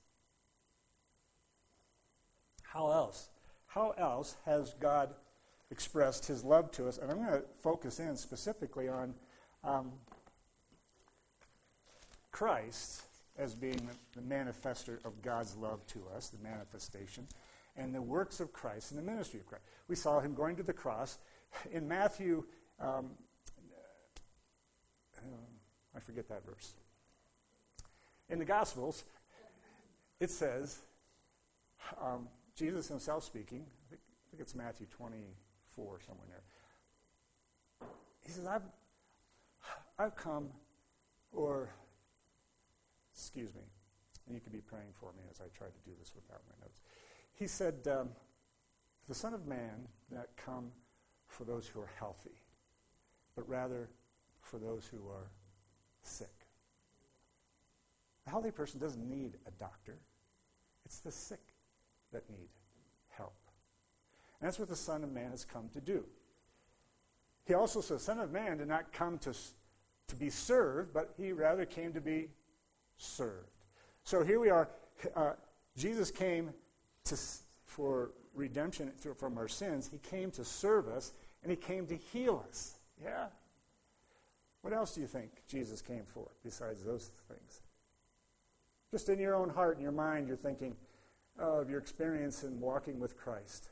How 2.63 2.91
else? 2.91 3.27
How 3.67 3.93
else 3.97 4.35
has 4.45 4.73
God 4.79 5.09
expressed 5.71 6.25
his 6.25 6.43
love 6.43 6.71
to 6.73 6.87
us? 6.87 6.97
And 6.97 7.11
I'm 7.11 7.17
going 7.17 7.41
to 7.41 7.43
focus 7.61 7.99
in 7.99 8.17
specifically 8.17 8.87
on 8.87 9.13
um, 9.63 9.91
Christ 12.31 13.03
as 13.37 13.55
being 13.55 13.87
the, 14.15 14.21
the 14.21 14.27
manifester 14.27 15.03
of 15.05 15.21
God's 15.21 15.55
love 15.55 15.85
to 15.87 16.01
us, 16.15 16.29
the 16.29 16.43
manifestation, 16.43 17.27
and 17.77 17.93
the 17.93 18.01
works 18.01 18.39
of 18.39 18.51
Christ 18.51 18.91
and 18.91 18.99
the 18.99 19.09
ministry 19.09 19.39
of 19.39 19.47
Christ. 19.47 19.63
We 19.87 19.95
saw 19.95 20.19
him 20.19 20.33
going 20.33 20.55
to 20.57 20.63
the 20.63 20.73
cross. 20.73 21.17
In 21.71 21.87
Matthew 21.87 22.43
um, 22.79 23.09
I 25.95 25.99
forget 25.99 26.27
that 26.29 26.45
verse. 26.45 26.73
In 28.29 28.39
the 28.39 28.45
Gospels, 28.45 29.03
it 30.19 30.29
says, 30.29 30.79
um, 32.01 32.27
Jesus 32.55 32.87
himself 32.87 33.23
speaking, 33.23 33.65
I 33.65 33.89
think, 33.89 34.01
I 34.01 34.25
think, 34.31 34.41
it's 34.41 34.55
Matthew 34.55 34.87
24, 34.95 35.99
somewhere 36.07 36.27
there. 36.29 37.87
He 38.25 38.31
says, 38.31 38.45
I've, 38.45 38.61
I've 39.99 40.15
come, 40.15 40.49
or, 41.33 41.69
excuse 43.13 43.53
me, 43.53 43.61
and 44.27 44.35
you 44.35 44.41
can 44.41 44.51
be 44.53 44.61
praying 44.61 44.93
for 44.99 45.11
me 45.13 45.23
as 45.29 45.41
I 45.41 45.45
try 45.57 45.67
to 45.67 45.89
do 45.89 45.91
this 45.99 46.13
without 46.15 46.41
my 46.47 46.55
notes. 46.65 46.79
He 47.37 47.47
said, 47.47 47.75
um, 47.87 48.09
The 49.09 49.15
Son 49.15 49.33
of 49.33 49.47
Man 49.47 49.87
not 50.11 50.27
come 50.37 50.71
for 51.27 51.43
those 51.43 51.67
who 51.67 51.81
are 51.81 51.89
healthy, 51.97 52.37
but 53.35 53.49
rather 53.49 53.89
for 54.41 54.57
those 54.57 54.85
who 54.91 54.97
are 55.09 55.27
sick. 56.03 56.29
A 58.27 58.29
healthy 58.29 58.51
person 58.51 58.79
doesn't 58.79 59.09
need 59.09 59.33
a 59.47 59.51
doctor. 59.51 59.95
It's 60.85 60.99
the 60.99 61.11
sick 61.11 61.39
that 62.11 62.29
need 62.29 62.49
help. 63.09 63.33
And 64.39 64.47
that's 64.47 64.59
what 64.59 64.69
the 64.69 64.75
Son 64.75 65.03
of 65.03 65.11
Man 65.11 65.31
has 65.31 65.45
come 65.45 65.69
to 65.73 65.81
do. 65.81 66.03
He 67.47 67.53
also 67.53 67.81
says, 67.81 68.01
Son 68.01 68.19
of 68.19 68.31
Man 68.31 68.57
did 68.57 68.67
not 68.67 68.91
come 68.91 69.17
to, 69.19 69.33
to 70.07 70.15
be 70.15 70.29
served, 70.29 70.93
but 70.93 71.13
he 71.17 71.31
rather 71.31 71.65
came 71.65 71.93
to 71.93 72.01
be 72.01 72.27
served. 72.97 73.49
So 74.03 74.23
here 74.23 74.39
we 74.39 74.49
are. 74.49 74.67
Uh, 75.15 75.33
Jesus 75.77 76.11
came 76.11 76.49
to, 77.05 77.17
for 77.65 78.11
redemption 78.35 78.91
from 79.17 79.37
our 79.37 79.47
sins. 79.47 79.89
He 79.91 79.97
came 79.97 80.31
to 80.31 80.45
serve 80.45 80.87
us, 80.87 81.11
and 81.43 81.49
he 81.49 81.55
came 81.55 81.87
to 81.87 81.95
heal 81.95 82.43
us. 82.47 82.75
Yeah? 83.03 83.25
What 84.61 84.73
else 84.73 84.93
do 84.93 85.01
you 85.01 85.07
think 85.07 85.29
Jesus 85.47 85.81
came 85.81 86.03
for 86.05 86.27
besides 86.43 86.83
those 86.83 87.09
things? 87.27 87.59
Just 88.91 89.09
in 89.09 89.19
your 89.19 89.35
own 89.35 89.49
heart 89.49 89.75
and 89.75 89.83
your 89.83 89.91
mind, 89.91 90.27
you're 90.27 90.37
thinking 90.37 90.75
of 91.39 91.69
your 91.69 91.79
experience 91.79 92.43
in 92.43 92.59
walking 92.59 92.99
with 92.99 93.17
Christ. 93.17 93.69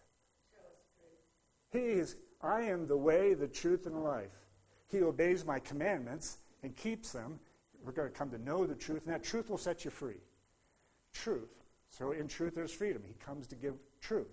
He 1.71 1.79
is, 1.79 2.15
I 2.41 2.61
am 2.61 2.87
the 2.87 2.97
way, 2.97 3.33
the 3.33 3.47
truth, 3.47 3.85
and 3.85 3.93
the 3.93 3.99
life. 3.99 4.31
He 4.91 5.03
obeys 5.03 5.45
my 5.45 5.59
commandments 5.59 6.37
and 6.63 6.75
keeps 6.75 7.11
them. 7.11 7.39
We're 7.83 7.91
going 7.91 8.11
to 8.11 8.17
come 8.17 8.31
to 8.31 8.41
know 8.41 8.65
the 8.65 8.75
truth, 8.75 9.05
and 9.05 9.13
that 9.13 9.23
truth 9.23 9.49
will 9.49 9.57
set 9.57 9.85
you 9.85 9.91
free. 9.91 10.21
Truth. 11.13 11.51
So 11.91 12.11
in 12.11 12.27
truth, 12.27 12.55
there's 12.55 12.71
freedom. 12.71 13.03
He 13.05 13.13
comes 13.23 13.45
to 13.47 13.55
give 13.55 13.75
truth. 14.01 14.31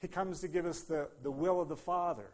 He 0.00 0.08
comes 0.08 0.40
to 0.40 0.48
give 0.48 0.66
us 0.66 0.82
the, 0.82 1.08
the 1.22 1.30
will 1.30 1.60
of 1.60 1.68
the 1.68 1.76
Father. 1.76 2.30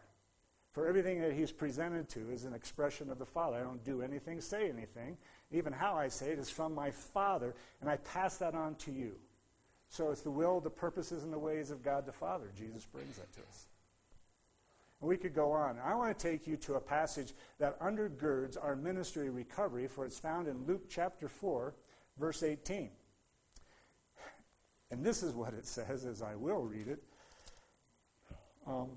For 0.79 0.87
everything 0.87 1.19
that 1.19 1.33
he's 1.33 1.51
presented 1.51 2.07
to 2.11 2.31
is 2.31 2.45
an 2.45 2.53
expression 2.53 3.09
of 3.09 3.19
the 3.19 3.25
Father. 3.25 3.57
I 3.57 3.63
don't 3.63 3.83
do 3.83 4.01
anything, 4.01 4.39
say 4.39 4.69
anything. 4.69 5.17
Even 5.51 5.73
how 5.73 5.95
I 5.95 6.07
say 6.07 6.29
it 6.29 6.39
is 6.39 6.49
from 6.49 6.73
my 6.73 6.89
Father, 6.89 7.53
and 7.81 7.89
I 7.89 7.97
pass 7.97 8.37
that 8.37 8.55
on 8.55 8.75
to 8.75 8.91
you. 8.93 9.11
So 9.89 10.09
it's 10.09 10.21
the 10.21 10.31
will, 10.31 10.61
the 10.61 10.69
purposes, 10.69 11.23
and 11.23 11.33
the 11.33 11.37
ways 11.37 11.69
of 11.69 11.83
God 11.83 12.05
the 12.05 12.13
Father. 12.13 12.45
Jesus 12.57 12.85
brings 12.85 13.17
that 13.17 13.29
to 13.33 13.41
us. 13.41 13.65
And 15.01 15.09
we 15.09 15.17
could 15.17 15.35
go 15.35 15.51
on. 15.51 15.77
I 15.83 15.95
want 15.95 16.17
to 16.17 16.27
take 16.31 16.47
you 16.47 16.55
to 16.55 16.75
a 16.75 16.79
passage 16.79 17.33
that 17.59 17.77
undergirds 17.81 18.55
our 18.55 18.77
ministry 18.77 19.29
recovery, 19.29 19.85
for 19.85 20.05
it's 20.05 20.17
found 20.17 20.47
in 20.47 20.65
Luke 20.65 20.83
chapter 20.89 21.27
4, 21.27 21.73
verse 22.17 22.41
18. 22.41 22.89
And 24.91 25.03
this 25.03 25.23
is 25.23 25.33
what 25.33 25.53
it 25.53 25.67
says, 25.67 26.05
as 26.05 26.21
I 26.21 26.35
will 26.35 26.61
read 26.61 26.87
it. 26.87 27.03
Um, 28.65 28.91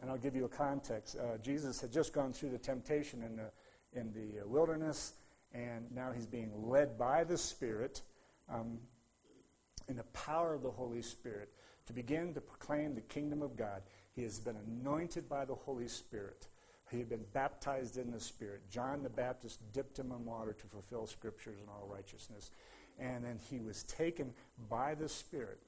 and 0.00 0.10
I'll 0.10 0.18
give 0.18 0.36
you 0.36 0.44
a 0.44 0.48
context. 0.48 1.16
Uh, 1.16 1.38
Jesus 1.38 1.80
had 1.80 1.92
just 1.92 2.12
gone 2.12 2.32
through 2.32 2.50
the 2.50 2.58
temptation 2.58 3.22
in 3.22 3.36
the, 3.36 3.50
in 3.98 4.12
the 4.12 4.42
uh, 4.42 4.46
wilderness, 4.46 5.12
and 5.54 5.90
now 5.94 6.12
he's 6.12 6.26
being 6.26 6.50
led 6.68 6.98
by 6.98 7.24
the 7.24 7.38
Spirit 7.38 8.02
um, 8.52 8.78
in 9.88 9.96
the 9.96 10.04
power 10.12 10.54
of 10.54 10.62
the 10.62 10.70
Holy 10.70 11.02
Spirit 11.02 11.48
to 11.86 11.92
begin 11.92 12.34
to 12.34 12.40
proclaim 12.40 12.94
the 12.94 13.00
kingdom 13.00 13.42
of 13.42 13.56
God. 13.56 13.82
He 14.14 14.22
has 14.22 14.38
been 14.38 14.56
anointed 14.66 15.28
by 15.28 15.44
the 15.44 15.54
Holy 15.54 15.88
Spirit. 15.88 16.46
He 16.90 16.98
had 16.98 17.08
been 17.08 17.24
baptized 17.32 17.96
in 17.96 18.10
the 18.10 18.20
Spirit. 18.20 18.62
John 18.70 19.02
the 19.02 19.10
Baptist 19.10 19.60
dipped 19.72 19.98
him 19.98 20.12
in 20.12 20.24
water 20.24 20.52
to 20.52 20.66
fulfill 20.66 21.06
scriptures 21.06 21.58
and 21.60 21.68
all 21.68 21.88
righteousness. 21.92 22.50
And 22.98 23.24
then 23.24 23.38
he 23.50 23.60
was 23.60 23.82
taken 23.84 24.32
by 24.70 24.94
the 24.94 25.08
Spirit 25.08 25.58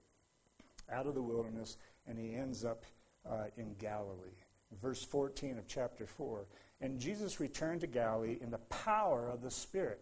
out 0.90 1.06
of 1.06 1.14
the 1.14 1.22
wilderness, 1.22 1.76
and 2.06 2.18
he 2.18 2.34
ends 2.34 2.64
up 2.64 2.84
uh, 3.28 3.44
in 3.56 3.74
Galilee. 3.78 4.36
Verse 4.82 5.02
14 5.02 5.58
of 5.58 5.68
chapter 5.68 6.06
4. 6.06 6.44
And 6.80 7.00
Jesus 7.00 7.40
returned 7.40 7.80
to 7.80 7.86
Galilee 7.86 8.38
in 8.40 8.50
the 8.50 8.58
power 8.58 9.28
of 9.28 9.42
the 9.42 9.50
Spirit. 9.50 10.00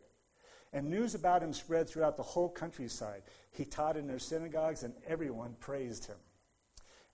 And 0.72 0.90
news 0.90 1.14
about 1.14 1.42
him 1.42 1.52
spread 1.52 1.88
throughout 1.88 2.16
the 2.16 2.22
whole 2.22 2.48
countryside. 2.48 3.22
He 3.52 3.64
taught 3.64 3.96
in 3.96 4.06
their 4.06 4.18
synagogues, 4.18 4.82
and 4.82 4.92
everyone 5.06 5.54
praised 5.60 6.06
him. 6.06 6.16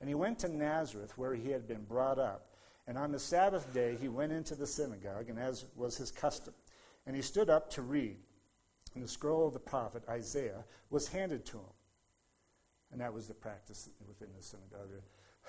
And 0.01 0.09
he 0.09 0.15
went 0.15 0.41
to 0.41 0.49
Nazareth, 0.49 1.17
where 1.17 1.35
he 1.35 1.51
had 1.51 1.69
been 1.69 1.85
brought 1.85 2.19
up. 2.19 2.47
And 2.89 2.99
on 2.99 3.13
the 3.13 3.19
Sabbath 3.19 3.73
day, 3.73 3.97
he 4.01 4.09
went 4.09 4.33
into 4.33 4.57
the 4.57 4.67
synagogue, 4.67 5.29
and 5.29 5.39
as 5.39 5.65
was 5.77 5.97
his 5.97 6.11
custom. 6.11 6.55
And 7.07 7.15
he 7.15 7.23
stood 7.23 7.49
up 7.49 7.71
to 7.71 7.83
read. 7.83 8.17
And 8.95 9.05
the 9.05 9.09
scroll 9.09 9.47
of 9.47 9.53
the 9.53 9.61
prophet 9.61 10.03
Isaiah 10.09 10.65
was 10.91 11.07
handed 11.07 11.47
to 11.47 11.59
him. 11.59 11.73
And 12.91 13.01
that 13.01 13.15
was 13.15 13.29
the 13.29 13.35
practice 13.35 13.89
within 14.07 14.29
the 14.37 14.43
synagogue. 14.43 14.89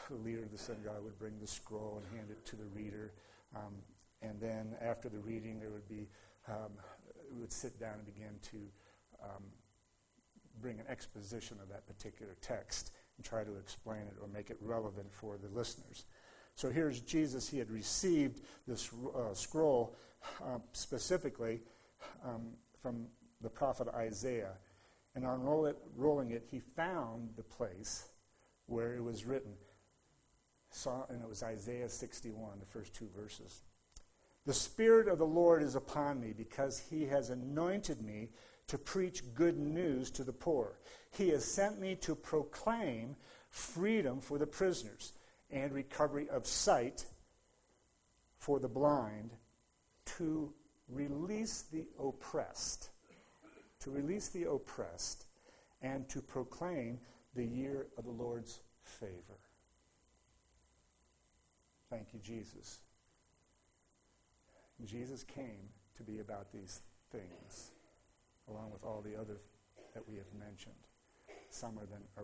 The 0.09 0.15
leader 0.15 0.43
of 0.43 0.51
the 0.51 0.57
synagogue 0.57 1.03
would 1.03 1.17
bring 1.17 1.39
the 1.39 1.47
scroll 1.47 2.01
and 2.03 2.17
hand 2.17 2.29
it 2.29 2.45
to 2.47 2.55
the 2.55 2.65
reader. 2.75 3.11
Um, 3.55 3.73
and 4.21 4.39
then 4.39 4.75
after 4.81 5.09
the 5.09 5.19
reading, 5.19 5.59
there 5.59 5.69
would 5.69 5.87
be, 5.87 6.07
um, 6.47 6.71
we 7.33 7.41
would 7.41 7.51
sit 7.51 7.79
down 7.79 7.93
and 7.93 8.05
begin 8.05 8.33
to 8.51 8.57
um, 9.23 9.43
bring 10.61 10.79
an 10.79 10.85
exposition 10.89 11.57
of 11.61 11.69
that 11.69 11.87
particular 11.87 12.35
text 12.41 12.91
and 13.17 13.25
try 13.25 13.43
to 13.43 13.55
explain 13.57 14.01
it 14.01 14.15
or 14.21 14.27
make 14.27 14.49
it 14.49 14.57
relevant 14.61 15.11
for 15.11 15.37
the 15.37 15.49
listeners. 15.57 16.05
So 16.55 16.69
here's 16.69 16.99
Jesus. 17.01 17.49
He 17.49 17.57
had 17.57 17.69
received 17.71 18.41
this 18.67 18.89
uh, 19.15 19.33
scroll 19.33 19.95
uh, 20.43 20.59
specifically 20.73 21.61
um, 22.25 22.47
from 22.81 23.07
the 23.41 23.49
prophet 23.49 23.87
Isaiah. 23.93 24.53
And 25.15 25.25
on 25.25 25.43
rolling 25.95 26.31
it, 26.31 26.43
he 26.49 26.59
found 26.59 27.29
the 27.35 27.43
place 27.43 28.05
where 28.67 28.93
it 28.95 29.03
was 29.03 29.25
written. 29.25 29.53
Saw, 30.73 31.05
and 31.09 31.21
it 31.21 31.29
was 31.29 31.43
Isaiah 31.43 31.89
61, 31.89 32.59
the 32.59 32.65
first 32.65 32.95
two 32.95 33.07
verses. 33.15 33.61
The 34.45 34.53
Spirit 34.53 35.07
of 35.07 35.19
the 35.19 35.25
Lord 35.25 35.63
is 35.63 35.75
upon 35.75 36.19
me 36.19 36.33
because 36.35 36.79
he 36.79 37.05
has 37.05 37.29
anointed 37.29 38.01
me 38.01 38.29
to 38.67 38.77
preach 38.77 39.23
good 39.35 39.57
news 39.57 40.09
to 40.11 40.23
the 40.23 40.33
poor. 40.33 40.73
He 41.11 41.29
has 41.29 41.45
sent 41.45 41.79
me 41.79 41.95
to 42.01 42.15
proclaim 42.15 43.15
freedom 43.51 44.19
for 44.19 44.37
the 44.37 44.47
prisoners 44.47 45.13
and 45.51 45.71
recovery 45.71 46.27
of 46.29 46.47
sight 46.47 47.05
for 48.39 48.59
the 48.59 48.67
blind, 48.67 49.29
to 50.17 50.51
release 50.89 51.63
the 51.71 51.85
oppressed, 52.03 52.89
to 53.79 53.91
release 53.91 54.29
the 54.29 54.49
oppressed, 54.49 55.25
and 55.81 56.09
to 56.09 56.19
proclaim 56.21 56.99
the 57.35 57.45
year 57.45 57.85
of 57.97 58.03
the 58.03 58.11
Lord's 58.11 58.59
favor. 58.83 59.37
Thank 61.93 62.07
you, 62.11 62.19
Jesus. 62.23 62.79
Jesus 64.83 65.21
came 65.21 65.69
to 65.97 66.01
be 66.01 66.21
about 66.21 66.51
these 66.51 66.79
things, 67.11 67.69
along 68.49 68.71
with 68.71 68.83
all 68.83 69.03
the 69.05 69.15
other 69.15 69.37
that 69.93 70.01
we 70.09 70.15
have 70.15 70.25
mentioned. 70.39 70.73
Some 71.51 71.77
are 71.77 71.85
then, 71.85 72.01
or, 72.17 72.23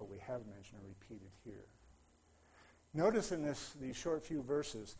or 0.00 0.08
we 0.08 0.18
have 0.18 0.40
mentioned, 0.46 0.80
are 0.82 0.88
repeated 0.88 1.30
here. 1.44 1.64
Notice 2.92 3.30
in 3.30 3.40
this, 3.40 3.72
these 3.80 3.96
short 3.96 4.24
few 4.24 4.42
verses, 4.42 4.96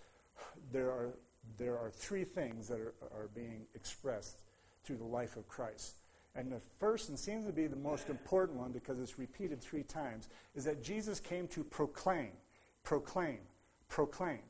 there 0.73 0.91
are, 0.91 1.19
there 1.59 1.77
are 1.77 1.91
three 1.91 2.23
things 2.23 2.69
that 2.69 2.79
are, 2.79 2.95
are 3.13 3.29
being 3.35 3.67
expressed 3.75 4.39
through 4.85 4.99
the 4.99 5.05
life 5.05 5.37
of 5.37 5.49
Christ. 5.49 5.95
And 6.37 6.53
the 6.53 6.61
first, 6.79 7.09
and 7.09 7.19
seems 7.19 7.47
to 7.47 7.53
be 7.53 7.67
the 7.67 7.75
most 7.75 8.11
important 8.11 8.61
one 8.61 8.71
because 8.71 9.01
it's 9.01 9.19
repeated 9.19 9.61
three 9.61 9.83
times, 9.83 10.29
is 10.55 10.65
that 10.67 10.85
Jesus 10.85 11.19
came 11.19 11.49
to 11.49 11.65
proclaim, 11.65 12.31
proclaim, 12.85 13.39
proclaim. 13.89 14.41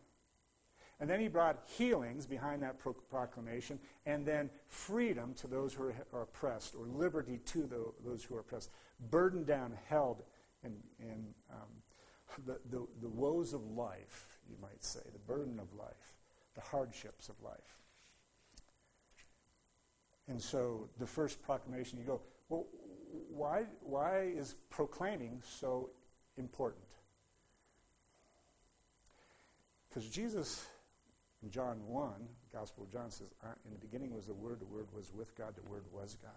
And 1.00 1.08
then 1.08 1.20
he 1.20 1.28
brought 1.28 1.58
healings 1.76 2.26
behind 2.26 2.62
that 2.62 2.80
pro- 2.80 2.92
proclamation, 2.92 3.78
and 4.04 4.26
then 4.26 4.50
freedom 4.68 5.34
to 5.34 5.46
those 5.46 5.72
who 5.72 5.84
are, 5.84 6.22
oppressed, 6.22 6.74
or 6.74 6.86
liberty 6.86 7.38
to 7.46 7.62
the, 7.62 7.84
those 8.04 8.24
who 8.24 8.34
are 8.36 8.40
oppressed, 8.40 8.70
burdened 9.10 9.46
down, 9.46 9.72
held 9.88 10.22
in, 10.64 10.72
in 10.98 11.24
um, 11.52 11.68
the, 12.46 12.58
the, 12.70 12.86
the 13.00 13.08
woes 13.08 13.52
of 13.52 13.64
life, 13.64 14.26
you 14.50 14.56
might 14.60 14.82
say, 14.82 15.00
the 15.12 15.32
burden 15.32 15.60
of 15.60 15.72
life, 15.78 16.14
the 16.56 16.60
hardships 16.60 17.28
of 17.28 17.40
life. 17.44 17.76
And 20.26 20.42
so 20.42 20.88
the 20.98 21.06
first 21.06 21.40
proclamation, 21.42 21.98
you 21.98 22.04
go, 22.04 22.20
well, 22.48 22.66
why, 23.30 23.64
why 23.82 24.32
is 24.36 24.54
proclaiming 24.68 25.42
so 25.46 25.90
important? 26.36 26.84
Because 29.88 30.08
Jesus, 30.08 30.66
in 31.42 31.50
John 31.50 31.78
1, 31.86 32.10
the 32.50 32.58
Gospel 32.58 32.84
of 32.84 32.92
John 32.92 33.10
says, 33.10 33.28
in 33.64 33.72
the 33.72 33.78
beginning 33.78 34.14
was 34.14 34.26
the 34.26 34.34
Word, 34.34 34.60
the 34.60 34.66
Word 34.66 34.86
was 34.94 35.10
with 35.14 35.36
God, 35.36 35.54
the 35.56 35.70
Word 35.70 35.84
was 35.92 36.16
God. 36.22 36.32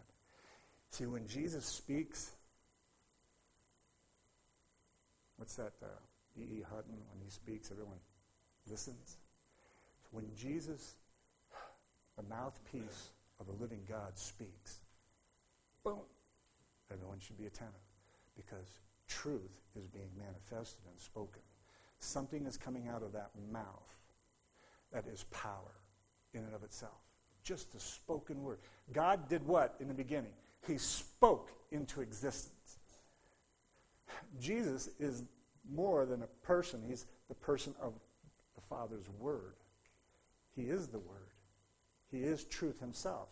See, 0.91 1.05
when 1.05 1.27
Jesus 1.27 1.65
speaks, 1.65 2.31
what's 5.37 5.55
that? 5.55 5.73
Uh, 5.81 5.87
e. 6.37 6.43
E. 6.43 6.63
Hutton, 6.69 6.97
when 7.11 7.23
he 7.23 7.29
speaks, 7.29 7.71
everyone 7.71 7.99
listens. 8.69 9.15
When 10.11 10.25
Jesus, 10.37 10.95
the 12.17 12.23
mouthpiece 12.23 13.09
of 13.39 13.47
the 13.47 13.53
living 13.53 13.79
God, 13.87 14.17
speaks, 14.17 14.79
boom, 15.83 15.99
everyone 16.91 17.19
should 17.19 17.37
be 17.37 17.45
attentive 17.45 17.73
because 18.35 18.79
truth 19.07 19.51
is 19.75 19.87
being 19.87 20.09
manifested 20.17 20.83
and 20.89 20.99
spoken. 20.99 21.41
Something 22.01 22.45
is 22.45 22.57
coming 22.57 22.87
out 22.87 23.03
of 23.03 23.13
that 23.13 23.29
mouth 23.51 23.95
that 24.91 25.05
is 25.07 25.23
power 25.31 25.71
in 26.33 26.41
and 26.41 26.53
of 26.53 26.63
itself. 26.63 26.99
Just 27.43 27.71
the 27.71 27.79
spoken 27.79 28.43
word. 28.43 28.59
God 28.91 29.29
did 29.29 29.45
what 29.47 29.75
in 29.79 29.87
the 29.87 29.93
beginning? 29.93 30.33
He 30.67 30.77
spoke 30.77 31.51
into 31.71 32.01
existence. 32.01 32.77
Jesus 34.39 34.89
is 34.99 35.23
more 35.73 36.05
than 36.05 36.21
a 36.21 36.45
person, 36.45 36.81
he's 36.87 37.05
the 37.29 37.35
person 37.35 37.73
of 37.81 37.93
the 38.55 38.61
Father's 38.61 39.07
Word. 39.19 39.53
He 40.55 40.63
is 40.63 40.87
the 40.87 40.99
Word. 40.99 41.29
He 42.11 42.19
is 42.19 42.43
truth 42.43 42.79
himself. 42.79 43.29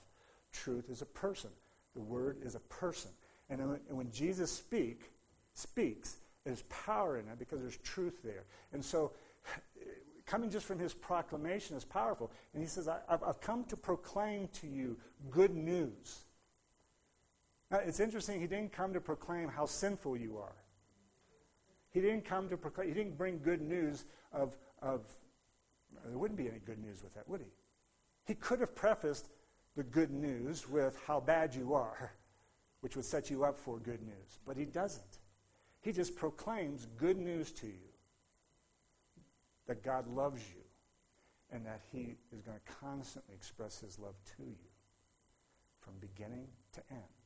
Truth 0.53 0.89
is 0.89 1.01
a 1.01 1.05
person. 1.05 1.49
The 1.95 2.01
Word 2.01 2.37
is 2.43 2.55
a 2.55 2.59
person. 2.59 3.11
And 3.49 3.79
when 3.89 4.11
Jesus 4.11 4.51
speak, 4.51 5.11
speaks, 5.53 6.17
there's 6.45 6.63
power 6.63 7.17
in 7.17 7.27
it 7.27 7.37
because 7.37 7.61
there's 7.61 7.77
truth 7.77 8.23
there. 8.23 8.43
And 8.73 8.83
so, 8.83 9.11
coming 10.25 10.49
just 10.49 10.65
from 10.65 10.79
his 10.79 10.93
proclamation 10.93 11.75
is 11.75 11.83
powerful. 11.83 12.31
And 12.53 12.61
he 12.61 12.69
says, 12.69 12.87
I've 12.87 13.41
come 13.41 13.65
to 13.65 13.75
proclaim 13.75 14.47
to 14.61 14.67
you 14.67 14.97
good 15.31 15.55
news. 15.55 16.19
Now, 17.71 17.79
it's 17.79 17.99
interesting, 17.99 18.39
he 18.39 18.47
didn't 18.47 18.71
come 18.71 18.93
to 18.93 19.01
proclaim 19.01 19.47
how 19.47 19.65
sinful 19.65 20.17
you 20.17 20.37
are. 20.37 20.55
He 21.93 22.01
didn't 22.01 22.25
come 22.25 22.49
to 22.49 22.57
proclaim, 22.57 22.87
he 22.87 22.93
didn't 22.93 23.17
bring 23.17 23.39
good 23.39 23.61
news 23.61 24.05
of, 24.31 24.55
of, 24.81 25.01
there 26.07 26.17
wouldn't 26.17 26.37
be 26.37 26.47
any 26.47 26.59
good 26.59 26.79
news 26.79 27.03
with 27.03 27.13
that, 27.15 27.27
would 27.27 27.41
he? 27.41 27.47
He 28.25 28.33
could 28.35 28.59
have 28.59 28.75
prefaced 28.75 29.27
the 29.75 29.83
good 29.83 30.11
news 30.11 30.69
with 30.69 30.97
how 31.05 31.19
bad 31.19 31.53
you 31.53 31.73
are, 31.73 32.11
which 32.81 32.95
would 32.95 33.05
set 33.05 33.29
you 33.29 33.43
up 33.43 33.57
for 33.57 33.77
good 33.77 34.01
news. 34.01 34.39
But 34.45 34.57
he 34.57 34.65
doesn't. 34.65 35.18
He 35.81 35.91
just 35.91 36.15
proclaims 36.15 36.85
good 36.97 37.17
news 37.17 37.51
to 37.53 37.67
you 37.67 37.89
that 39.67 39.83
God 39.83 40.07
loves 40.07 40.41
you 40.41 40.61
and 41.51 41.65
that 41.65 41.81
he 41.91 42.15
is 42.31 42.41
going 42.41 42.57
to 42.57 42.73
constantly 42.81 43.33
express 43.35 43.79
his 43.79 43.97
love 43.97 44.15
to 44.37 44.43
you 44.43 44.69
from 45.79 45.93
beginning 46.01 46.47
to 46.73 46.81
end. 46.91 47.17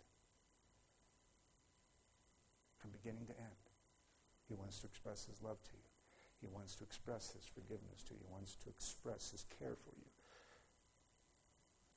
From 2.79 2.91
beginning 2.91 3.25
to 3.25 3.37
end. 3.37 3.63
He 4.47 4.55
wants 4.55 4.79
to 4.79 4.87
express 4.87 5.25
his 5.25 5.41
love 5.41 5.57
to 5.63 5.73
you. 5.73 5.89
He 6.41 6.47
wants 6.53 6.75
to 6.75 6.83
express 6.83 7.31
his 7.31 7.45
forgiveness 7.45 8.03
to 8.07 8.13
you. 8.13 8.19
He 8.27 8.31
wants 8.31 8.55
to 8.63 8.69
express 8.69 9.31
his 9.31 9.45
care 9.59 9.75
for 9.75 9.95
you. 9.95 10.11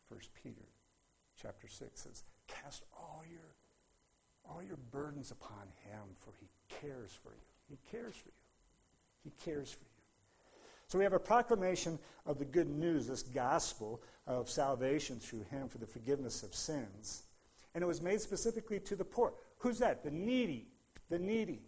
1 0.08 0.20
Peter 0.42 0.66
chapter 1.40 1.68
6 1.68 2.00
says, 2.00 2.22
Cast 2.46 2.84
all 2.94 3.22
your 3.28 3.50
all 4.50 4.62
your 4.62 4.78
burdens 4.92 5.30
upon 5.30 5.62
him, 5.84 6.00
for 6.20 6.32
he 6.40 6.46
cares 6.80 7.10
for 7.22 7.30
you. 7.30 7.46
He 7.68 7.78
cares 7.90 8.14
for 8.14 8.28
you. 8.28 8.34
He 9.24 9.32
cares 9.44 9.72
for 9.72 9.80
you. 9.80 9.90
So 10.88 10.98
we 10.98 11.04
have 11.04 11.12
a 11.12 11.18
proclamation 11.18 11.98
of 12.26 12.38
the 12.38 12.44
good 12.44 12.68
news, 12.68 13.08
this 13.08 13.22
gospel 13.22 14.00
of 14.26 14.48
salvation 14.48 15.18
through 15.18 15.44
him 15.50 15.68
for 15.68 15.78
the 15.78 15.86
forgiveness 15.86 16.42
of 16.42 16.54
sins. 16.54 17.22
And 17.74 17.82
it 17.82 17.86
was 17.86 18.00
made 18.00 18.20
specifically 18.20 18.78
to 18.80 18.96
the 18.96 19.04
poor. 19.04 19.32
Who's 19.58 19.78
that? 19.80 20.04
The 20.04 20.10
needy. 20.10 20.66
The 21.10 21.18
needy. 21.18 21.60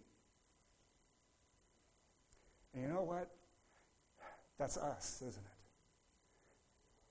And 2.73 2.83
you 2.83 2.89
know 2.89 3.03
what? 3.03 3.29
That's 4.57 4.77
us, 4.77 5.17
isn't 5.17 5.43
it? 5.43 5.59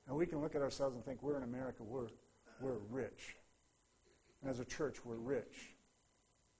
And 0.09 0.17
we 0.17 0.27
can 0.27 0.41
look 0.41 0.55
at 0.55 0.63
ourselves 0.63 0.97
and 0.97 1.05
think 1.05 1.23
we're 1.23 1.37
in 1.37 1.43
America, 1.43 1.83
we're, 1.83 2.09
we're 2.61 2.79
rich. 2.91 3.37
And 4.43 4.51
as 4.51 4.61
a 4.61 4.65
church, 4.65 5.05
we're 5.05 5.17
rich. 5.17 5.73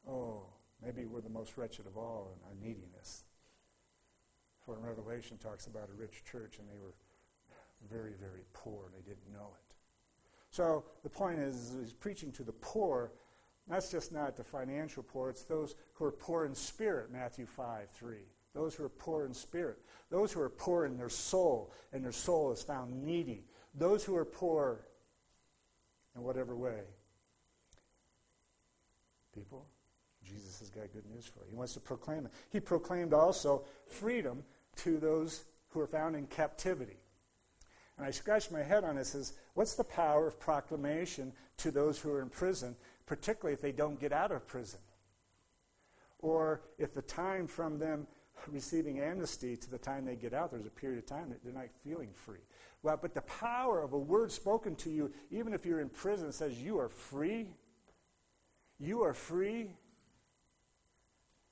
Oh, 0.09 0.43
maybe 0.85 1.05
we're 1.07 1.21
the 1.21 1.29
most 1.29 1.57
wretched 1.57 1.87
of 1.87 1.97
all 1.97 2.33
in 2.35 2.49
our 2.49 2.55
neediness. 2.67 3.23
For 4.65 4.77
in 4.77 4.83
Revelation 4.83 5.39
talks 5.39 5.67
about 5.67 5.89
a 5.89 6.01
rich 6.01 6.25
church 6.31 6.59
and 6.59 6.69
they 6.69 6.79
were 6.79 6.95
very, 7.91 8.13
very 8.21 8.45
poor 8.53 8.87
and 8.87 8.95
they 8.95 9.09
didn't 9.09 9.33
know 9.33 9.51
it. 9.55 9.75
So 10.51 10.85
the 11.03 11.11
point 11.11 11.39
is, 11.39 11.75
he's 11.81 11.93
preaching 11.93 12.33
to 12.33 12.43
the 12.43 12.53
poor. 12.53 13.13
That's 13.69 13.91
just 13.91 14.13
not 14.13 14.37
the 14.37 14.45
financial 14.45 15.03
poor, 15.03 15.31
it's 15.31 15.45
those 15.45 15.75
who 15.95 16.07
are 16.07 16.13
poor 16.13 16.47
in 16.47 16.55
spirit, 16.55 17.13
Matthew 17.13 17.47
5 17.47 17.89
3 17.91 18.17
those 18.55 18.75
who 18.75 18.85
are 18.85 18.89
poor 18.89 19.25
in 19.25 19.35
spirit, 19.35 19.79
those 20.11 20.33
who 20.33 20.41
are 20.41 20.49
poor 20.49 20.85
in 20.85 20.97
their 20.97 21.09
soul, 21.09 21.73
and 21.93 22.05
their 22.05 22.13
soul 22.13 22.51
is 22.51 22.63
found 22.63 23.05
needy, 23.05 23.45
those 23.75 24.05
who 24.05 24.17
are 24.17 24.25
poor 24.25 24.81
in 26.17 26.23
whatever 26.23 26.57
way. 26.57 26.81
People, 29.39 29.65
Jesus 30.27 30.59
has 30.59 30.69
got 30.71 30.93
good 30.93 31.09
news 31.15 31.27
for 31.27 31.45
you. 31.45 31.51
He 31.51 31.57
wants 31.57 31.75
to 31.75 31.81
proclaim 31.81 32.27
it. 32.27 32.33
He 32.51 32.59
proclaimed 32.59 33.15
also 33.15 33.63
freedom 33.87 34.43
to 34.77 34.99
those 34.99 35.45
who 35.71 35.81
are 35.81 35.87
found 35.87 36.17
in 36.17 36.27
captivity. 36.27 36.97
And 37.97 38.07
I 38.07 38.11
scratched 38.11 38.51
my 38.51 38.63
head 38.63 38.85
on 38.85 38.97
this 38.97 39.15
as 39.15 39.33
what's 39.55 39.75
the 39.75 39.85
power 39.85 40.27
of 40.27 40.41
proclamation 40.41 41.33
to 41.59 41.71
those 41.71 42.01
who 42.01 42.11
are 42.11 42.21
in 42.21 42.31
prison, 42.31 42.75
particularly 43.07 43.55
if 43.55 43.61
they 43.61 43.73
don't 43.73 44.01
get 44.01 44.13
out 44.13 44.33
of 44.33 44.47
prison? 44.47 44.81
Or 46.21 46.61
if 46.79 46.95
the 46.95 47.03
time 47.03 47.47
from 47.47 47.79
them 47.79 48.07
receiving 48.49 48.99
amnesty 48.99 49.57
to 49.57 49.71
the 49.71 49.79
time 49.79 50.05
they 50.05 50.17
get 50.17 50.35
out, 50.35 50.51
there's 50.51 50.67
a 50.67 50.71
period 50.71 50.99
of 50.99 51.07
time 51.07 51.29
that 51.31 51.45
they're 51.45 51.53
not 51.53 51.69
feeling 51.85 52.11
free. 52.13 52.41
Well, 52.83 52.99
but 53.01 53.15
the 53.15 53.23
power 53.23 53.83
of 53.83 53.93
a 53.93 53.99
word 53.99 54.33
spoken 54.33 54.75
to 54.77 54.91
you, 54.91 55.13
even 55.31 55.53
if 55.53 55.65
you're 55.65 55.81
in 55.81 55.89
prison, 55.89 56.33
says 56.33 56.61
you 56.61 56.79
are 56.79 56.89
free. 56.89 57.47
You 58.81 59.03
are 59.03 59.15
free. 59.15 59.71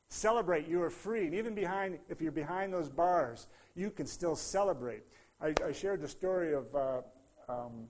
Celebrate, 0.09 0.69
you 0.69 0.83
are 0.83 0.91
free. 0.91 1.27
And 1.27 1.35
even 1.35 1.55
behind, 1.55 1.99
if 2.09 2.21
you're 2.21 2.31
behind 2.33 2.73
those 2.73 2.89
bars, 2.89 3.47
you 3.75 3.91
can 3.91 4.07
still 4.07 4.37
celebrate. 4.37 5.03
I, 5.41 5.53
I 5.65 5.73
shared 5.73 6.01
the 6.01 6.09
story 6.09 6.55
of 6.55 6.75
uh, 6.75 7.01
um, 7.49 7.89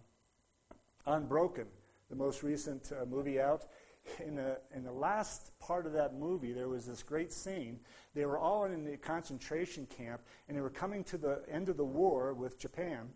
Unbroken, 1.06 1.66
the 2.10 2.16
most 2.16 2.42
recent 2.42 2.90
uh, 2.90 3.04
movie 3.04 3.40
out. 3.40 3.64
In 4.24 4.36
the, 4.36 4.58
in 4.74 4.84
the 4.84 4.92
last 4.92 5.50
part 5.60 5.84
of 5.84 5.92
that 5.92 6.14
movie, 6.14 6.52
there 6.52 6.68
was 6.68 6.86
this 6.86 7.02
great 7.02 7.32
scene. 7.32 7.78
They 8.14 8.24
were 8.24 8.38
all 8.38 8.64
in 8.64 8.84
the 8.84 8.96
concentration 8.96 9.86
camp, 9.96 10.22
and 10.48 10.56
they 10.56 10.62
were 10.62 10.70
coming 10.70 11.04
to 11.04 11.18
the 11.18 11.42
end 11.50 11.68
of 11.68 11.76
the 11.76 11.84
war 11.84 12.32
with 12.32 12.58
Japan. 12.58 13.08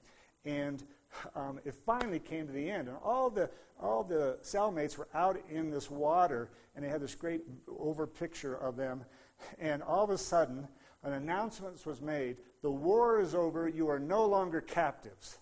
And 0.45 0.83
um, 1.35 1.61
it 1.65 1.75
finally 1.75 2.19
came 2.19 2.47
to 2.47 2.53
the 2.53 2.71
end, 2.71 2.89
and 2.89 2.97
all 3.03 3.31
the 3.31 3.51
all 3.81 4.05
the 4.05 4.39
cellmates 4.43 4.99
were 4.99 5.09
out 5.15 5.41
in 5.49 5.71
this 5.71 5.91
water, 5.91 6.49
and 6.75 6.85
they 6.85 6.89
had 6.89 7.01
this 7.01 7.15
great 7.15 7.43
over 7.79 8.07
picture 8.07 8.55
of 8.55 8.77
them. 8.77 9.05
And 9.59 9.83
all 9.83 10.05
of 10.05 10.11
a 10.11 10.19
sudden, 10.19 10.69
an 11.03 11.15
announcement 11.15 11.85
was 11.87 12.01
made: 12.01 12.37
"The 12.63 12.71
war 12.71 13.21
is 13.21 13.35
over. 13.35 13.69
You 13.69 13.89
are 13.89 13.99
no 13.99 14.27
longer 14.27 14.61
captives." 14.61 15.39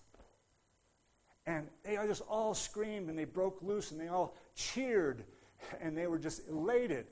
And 1.45 1.67
they 1.83 1.95
just 2.05 2.21
all 2.29 2.53
screamed 2.53 3.09
and 3.09 3.17
they 3.17 3.25
broke 3.25 3.63
loose 3.63 3.89
and 3.89 3.99
they 3.99 4.07
all 4.07 4.35
cheered 4.55 5.23
and 5.81 5.97
they 5.97 6.05
were 6.05 6.19
just 6.19 6.47
elated. 6.47 7.07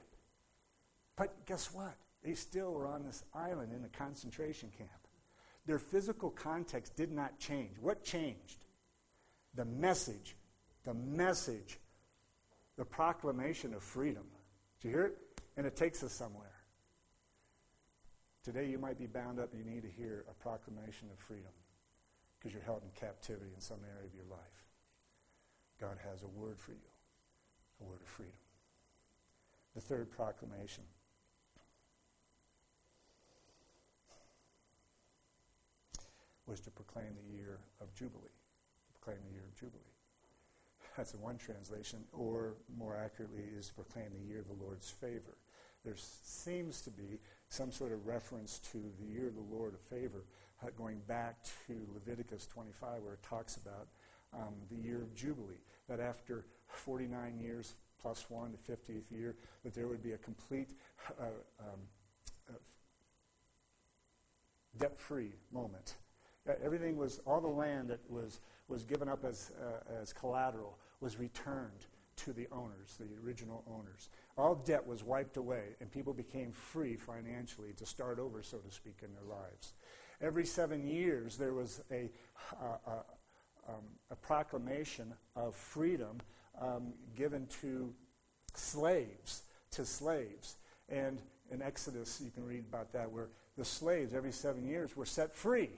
But 1.15 1.45
guess 1.47 1.73
what? 1.73 1.95
They 2.23 2.35
still 2.35 2.73
were 2.73 2.85
on 2.85 3.03
this 3.03 3.23
island 3.33 3.73
in 3.73 3.83
a 3.83 3.97
concentration 3.97 4.69
camp. 4.77 4.91
Their 5.67 5.79
physical 5.79 6.29
context 6.29 6.95
did 6.95 7.11
not 7.11 7.37
change. 7.39 7.71
What 7.81 8.03
changed? 8.03 8.63
The 9.53 9.65
message, 9.65 10.35
the 10.85 10.93
message, 10.93 11.77
the 12.77 12.85
proclamation 12.85 13.73
of 13.73 13.83
freedom. 13.83 14.23
Did 14.81 14.87
you 14.87 14.93
hear 14.93 15.05
it? 15.07 15.17
And 15.57 15.65
it 15.65 15.75
takes 15.75 16.03
us 16.03 16.13
somewhere. 16.13 16.47
Today 18.45 18.67
you 18.67 18.77
might 18.77 18.97
be 18.97 19.07
bound 19.07 19.39
up, 19.39 19.51
and 19.51 19.65
you 19.65 19.69
need 19.69 19.81
to 19.81 19.89
hear 19.89 20.23
a 20.31 20.33
proclamation 20.41 21.09
of 21.11 21.19
freedom 21.19 21.51
because 22.39 22.53
you're 22.53 22.63
held 22.63 22.81
in 22.83 22.89
captivity 22.97 23.51
in 23.53 23.59
some 23.59 23.79
area 23.93 24.07
of 24.07 24.15
your 24.15 24.29
life. 24.31 24.63
God 25.81 25.97
has 26.09 26.23
a 26.23 26.27
word 26.27 26.57
for 26.57 26.71
you, 26.71 26.89
a 27.81 27.83
word 27.83 27.99
of 28.01 28.07
freedom. 28.07 28.33
The 29.75 29.81
third 29.81 30.09
proclamation. 30.11 30.83
Was 36.47 36.59
to 36.61 36.71
proclaim 36.71 37.11
the 37.27 37.37
year 37.37 37.59
of 37.81 37.93
Jubilee. 37.93 38.33
Proclaim 38.99 39.21
the 39.27 39.33
year 39.35 39.43
of 39.43 39.55
Jubilee. 39.59 39.93
That's 40.95 41.13
one 41.13 41.37
translation, 41.37 41.99
or 42.11 42.53
more 42.77 42.97
accurately, 42.97 43.43
is 43.57 43.67
to 43.67 43.73
proclaim 43.75 44.07
the 44.17 44.27
year 44.33 44.39
of 44.39 44.47
the 44.47 44.63
Lord's 44.63 44.89
favor. 44.89 45.37
There 45.85 45.95
seems 45.97 46.81
to 46.81 46.89
be 46.89 47.19
some 47.49 47.71
sort 47.71 47.91
of 47.91 48.07
reference 48.07 48.59
to 48.71 48.79
the 48.99 49.13
year 49.13 49.27
of 49.27 49.35
the 49.35 49.55
Lord 49.55 49.73
of 49.73 49.79
favor 49.79 50.23
uh, 50.63 50.69
going 50.75 50.99
back 51.07 51.35
to 51.67 51.73
Leviticus 51.93 52.47
25, 52.47 53.03
where 53.03 53.13
it 53.13 53.23
talks 53.23 53.57
about 53.57 53.87
um, 54.33 54.55
the 54.71 54.87
year 54.87 54.97
of 54.97 55.15
Jubilee, 55.15 55.61
that 55.87 55.99
after 55.99 56.43
49 56.69 57.37
years 57.39 57.73
plus 58.01 58.25
one, 58.29 58.51
the 58.51 58.73
50th 58.73 59.03
year, 59.11 59.35
that 59.63 59.75
there 59.75 59.87
would 59.87 60.03
be 60.03 60.13
a 60.13 60.17
complete 60.17 60.69
uh, 61.19 61.25
um, 61.59 61.79
uh, 62.49 62.53
debt-free 64.79 65.31
moment 65.53 65.93
everything 66.63 66.97
was, 66.97 67.19
all 67.25 67.41
the 67.41 67.47
land 67.47 67.89
that 67.89 67.99
was, 68.09 68.39
was 68.67 68.83
given 68.83 69.09
up 69.09 69.23
as, 69.25 69.51
uh, 69.61 70.01
as 70.01 70.13
collateral 70.13 70.77
was 71.01 71.19
returned 71.19 71.85
to 72.17 72.33
the 72.33 72.47
owners, 72.51 72.97
the 72.99 73.07
original 73.25 73.63
owners. 73.69 74.09
All 74.37 74.55
debt 74.55 74.85
was 74.85 75.03
wiped 75.03 75.37
away, 75.37 75.63
and 75.79 75.91
people 75.91 76.13
became 76.13 76.51
free 76.51 76.95
financially 76.95 77.73
to 77.77 77.85
start 77.85 78.19
over, 78.19 78.43
so 78.43 78.57
to 78.57 78.71
speak, 78.71 78.97
in 79.03 79.09
their 79.13 79.37
lives. 79.37 79.73
Every 80.21 80.45
seven 80.45 80.87
years, 80.87 81.37
there 81.37 81.53
was 81.53 81.81
a, 81.91 82.09
uh, 82.59 82.91
um, 83.67 83.75
a 84.09 84.15
proclamation 84.15 85.13
of 85.35 85.55
freedom 85.55 86.19
um, 86.59 86.93
given 87.15 87.47
to 87.61 87.93
slaves, 88.55 89.43
to 89.71 89.85
slaves. 89.85 90.55
And 90.89 91.19
in 91.51 91.61
Exodus, 91.61 92.21
you 92.23 92.31
can 92.31 92.45
read 92.45 92.63
about 92.67 92.91
that, 92.93 93.11
where 93.11 93.27
the 93.57 93.65
slaves, 93.65 94.13
every 94.13 94.31
seven 94.31 94.67
years, 94.67 94.95
were 94.95 95.05
set 95.05 95.33
free 95.33 95.69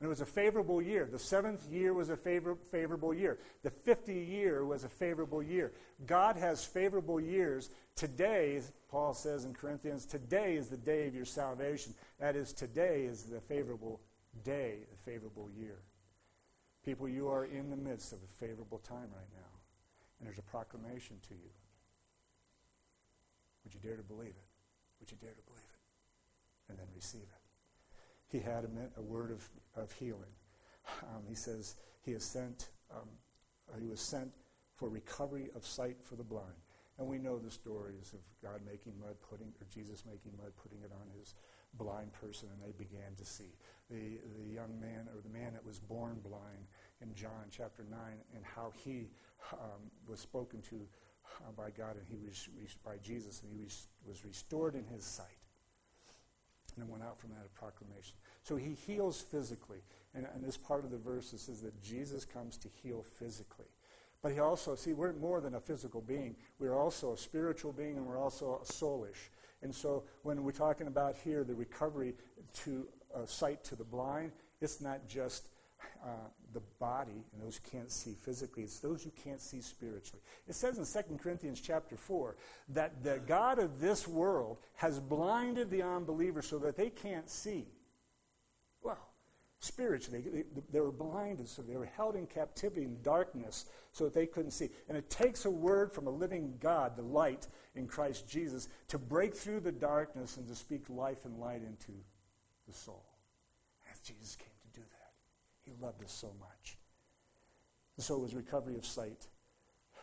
and 0.00 0.06
it 0.06 0.08
was 0.08 0.20
a 0.20 0.26
favorable 0.26 0.80
year. 0.80 1.08
The 1.10 1.18
seventh 1.18 1.68
year 1.72 1.92
was 1.92 2.08
a 2.08 2.16
favor- 2.16 2.54
favorable 2.70 3.12
year. 3.12 3.36
The 3.64 3.70
50 3.70 4.14
year 4.14 4.64
was 4.64 4.84
a 4.84 4.88
favorable 4.88 5.42
year. 5.42 5.72
God 6.06 6.36
has 6.36 6.64
favorable 6.64 7.20
years. 7.20 7.68
Today, 7.96 8.62
Paul 8.90 9.12
says 9.12 9.44
in 9.44 9.54
Corinthians, 9.54 10.06
today 10.06 10.54
is 10.54 10.68
the 10.68 10.76
day 10.76 11.08
of 11.08 11.16
your 11.16 11.24
salvation. 11.24 11.94
That 12.20 12.36
is, 12.36 12.52
today 12.52 13.02
is 13.02 13.24
the 13.24 13.40
favorable 13.40 14.00
day, 14.44 14.76
the 14.88 15.10
favorable 15.10 15.50
year. 15.58 15.78
People, 16.84 17.08
you 17.08 17.28
are 17.28 17.44
in 17.44 17.68
the 17.68 17.76
midst 17.76 18.12
of 18.12 18.20
a 18.22 18.46
favorable 18.46 18.78
time 18.78 19.10
right 19.16 19.32
now. 19.34 19.50
And 20.20 20.28
there's 20.28 20.38
a 20.38 20.42
proclamation 20.42 21.16
to 21.28 21.34
you. 21.34 21.50
Would 23.64 23.74
you 23.74 23.80
dare 23.80 23.96
to 23.96 24.04
believe 24.04 24.28
it? 24.28 24.48
Would 25.00 25.10
you 25.10 25.16
dare 25.20 25.34
to 25.34 25.42
believe 25.42 25.58
it? 25.58 26.70
And 26.70 26.78
then 26.78 26.86
receive 26.94 27.22
it 27.22 27.37
he 28.30 28.38
had 28.38 28.64
a, 28.64 29.00
a 29.00 29.02
word 29.02 29.30
of, 29.30 29.48
of 29.82 29.92
healing. 29.92 30.34
Um, 31.02 31.22
he 31.28 31.34
says 31.34 31.74
he 32.04 32.18
sent, 32.18 32.68
um, 32.94 33.08
he 33.80 33.88
was 33.88 34.00
sent 34.00 34.30
for 34.76 34.88
recovery 34.88 35.48
of 35.54 35.66
sight 35.66 35.96
for 36.02 36.16
the 36.16 36.24
blind. 36.24 36.54
And 36.98 37.06
we 37.06 37.18
know 37.18 37.38
the 37.38 37.50
stories 37.50 38.12
of 38.12 38.20
God 38.42 38.60
making 38.66 38.92
mud 39.00 39.14
pudding, 39.30 39.52
or 39.60 39.66
Jesus 39.72 40.02
making 40.04 40.32
mud, 40.36 40.52
putting 40.60 40.78
it 40.82 40.90
on 40.92 41.06
his 41.16 41.34
blind 41.74 42.12
person, 42.12 42.48
and 42.52 42.60
they 42.62 42.76
began 42.76 43.14
to 43.18 43.24
see. 43.24 43.54
The, 43.88 44.18
the 44.42 44.52
young 44.52 44.80
man, 44.80 45.06
or 45.14 45.22
the 45.22 45.32
man 45.32 45.52
that 45.54 45.64
was 45.64 45.78
born 45.78 46.18
blind 46.24 46.66
in 47.00 47.14
John 47.14 47.46
chapter 47.52 47.84
9, 47.88 47.98
and 48.34 48.44
how 48.44 48.72
he 48.82 49.06
um, 49.52 49.86
was 50.08 50.18
spoken 50.18 50.60
to 50.70 50.76
uh, 51.46 51.52
by 51.56 51.70
God, 51.70 51.94
and 51.94 52.06
he 52.10 52.18
was, 52.26 52.48
by 52.84 52.96
Jesus, 53.04 53.42
and 53.42 53.52
he 53.52 53.62
was, 53.62 53.86
was 54.06 54.24
restored 54.24 54.74
in 54.74 54.84
his 54.84 55.04
sight 55.04 55.37
and 56.80 56.88
went 56.88 57.02
out 57.02 57.18
from 57.18 57.30
that 57.30 57.44
a 57.44 57.58
proclamation. 57.58 58.14
So 58.42 58.56
he 58.56 58.74
heals 58.86 59.20
physically. 59.20 59.78
And, 60.14 60.26
and 60.34 60.44
this 60.44 60.56
part 60.56 60.84
of 60.84 60.90
the 60.90 60.96
verse 60.96 61.32
it 61.32 61.40
says 61.40 61.60
that 61.62 61.82
Jesus 61.82 62.24
comes 62.24 62.56
to 62.58 62.68
heal 62.82 63.04
physically. 63.18 63.66
But 64.22 64.32
he 64.32 64.40
also, 64.40 64.74
see, 64.74 64.94
we're 64.94 65.12
more 65.12 65.40
than 65.40 65.54
a 65.54 65.60
physical 65.60 66.00
being. 66.00 66.34
We're 66.58 66.76
also 66.76 67.12
a 67.12 67.16
spiritual 67.16 67.72
being 67.72 67.96
and 67.96 68.06
we're 68.06 68.18
also 68.18 68.60
a 68.62 68.66
soulish. 68.66 69.28
And 69.62 69.74
so 69.74 70.04
when 70.22 70.42
we're 70.42 70.52
talking 70.52 70.86
about 70.86 71.16
here 71.22 71.44
the 71.44 71.54
recovery 71.54 72.14
to 72.64 72.86
uh, 73.14 73.26
sight 73.26 73.62
to 73.64 73.76
the 73.76 73.84
blind, 73.84 74.32
it's 74.60 74.80
not 74.80 75.08
just 75.08 75.44
uh, 76.04 76.08
the 76.54 76.62
body 76.80 77.24
and 77.32 77.42
those 77.42 77.60
who 77.62 77.78
can't 77.78 77.90
see 77.90 78.14
physically. 78.24 78.62
It's 78.62 78.78
those 78.78 79.02
who 79.02 79.10
can't 79.22 79.40
see 79.40 79.60
spiritually. 79.60 80.22
It 80.48 80.54
says 80.54 80.78
in 80.78 80.84
2 80.84 81.18
Corinthians 81.18 81.60
chapter 81.60 81.96
4 81.96 82.36
that 82.70 83.02
the 83.04 83.20
God 83.26 83.58
of 83.58 83.80
this 83.80 84.08
world 84.08 84.58
has 84.76 84.98
blinded 84.98 85.70
the 85.70 85.82
unbelievers 85.82 86.46
so 86.46 86.58
that 86.58 86.76
they 86.76 86.90
can't 86.90 87.28
see. 87.28 87.66
Well, 88.82 88.98
spiritually, 89.60 90.24
they, 90.32 90.62
they 90.72 90.80
were 90.80 90.92
blinded, 90.92 91.48
so 91.48 91.62
they 91.62 91.76
were 91.76 91.90
held 91.96 92.16
in 92.16 92.26
captivity 92.26 92.84
in 92.84 93.02
darkness 93.02 93.66
so 93.92 94.04
that 94.04 94.14
they 94.14 94.26
couldn't 94.26 94.52
see. 94.52 94.70
And 94.88 94.96
it 94.96 95.10
takes 95.10 95.44
a 95.44 95.50
word 95.50 95.92
from 95.92 96.06
a 96.06 96.10
living 96.10 96.54
God, 96.60 96.96
the 96.96 97.02
light 97.02 97.46
in 97.74 97.86
Christ 97.86 98.28
Jesus, 98.28 98.68
to 98.88 98.98
break 98.98 99.34
through 99.34 99.60
the 99.60 99.72
darkness 99.72 100.36
and 100.36 100.48
to 100.48 100.54
speak 100.54 100.88
life 100.88 101.24
and 101.24 101.38
light 101.38 101.62
into 101.62 101.92
the 102.66 102.74
soul. 102.74 103.04
As 103.92 103.98
Jesus 104.00 104.36
came 104.36 104.48
he 105.68 105.84
loved 105.84 106.02
us 106.02 106.12
so 106.12 106.32
much. 106.40 106.76
And 107.96 108.04
so 108.04 108.14
it 108.14 108.20
was 108.20 108.34
recovery 108.34 108.76
of 108.76 108.86
sight 108.86 109.26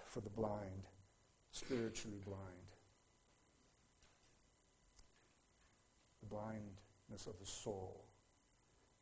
for 0.08 0.22
the 0.22 0.30
blind, 0.30 0.84
spiritually 1.52 2.20
blind. 2.26 2.70
The 6.22 6.30
blindness 6.30 7.28
of 7.28 7.40
the 7.40 7.46
soul 7.46 8.06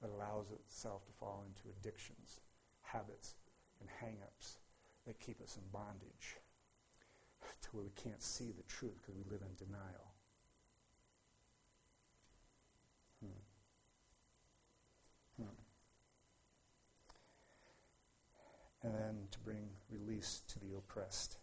that 0.01 0.09
allows 0.09 0.51
itself 0.51 1.05
to 1.05 1.11
fall 1.13 1.43
into 1.47 1.75
addictions, 1.79 2.41
habits, 2.83 3.35
and 3.79 3.89
hang-ups 3.99 4.57
that 5.07 5.19
keep 5.19 5.41
us 5.41 5.57
in 5.57 5.63
bondage. 5.71 6.37
to 7.61 7.69
where 7.71 7.83
we 7.83 7.91
can't 7.91 8.21
see 8.21 8.51
the 8.51 8.63
truth 8.63 8.99
because 9.01 9.15
we 9.15 9.31
live 9.31 9.41
in 9.41 9.65
denial. 9.65 10.12
And 18.83 18.93
then 18.93 19.15
to 19.31 19.39
bring 19.39 19.69
release 19.89 20.41
to 20.49 20.59
the 20.59 20.75
oppressed. 20.77 21.37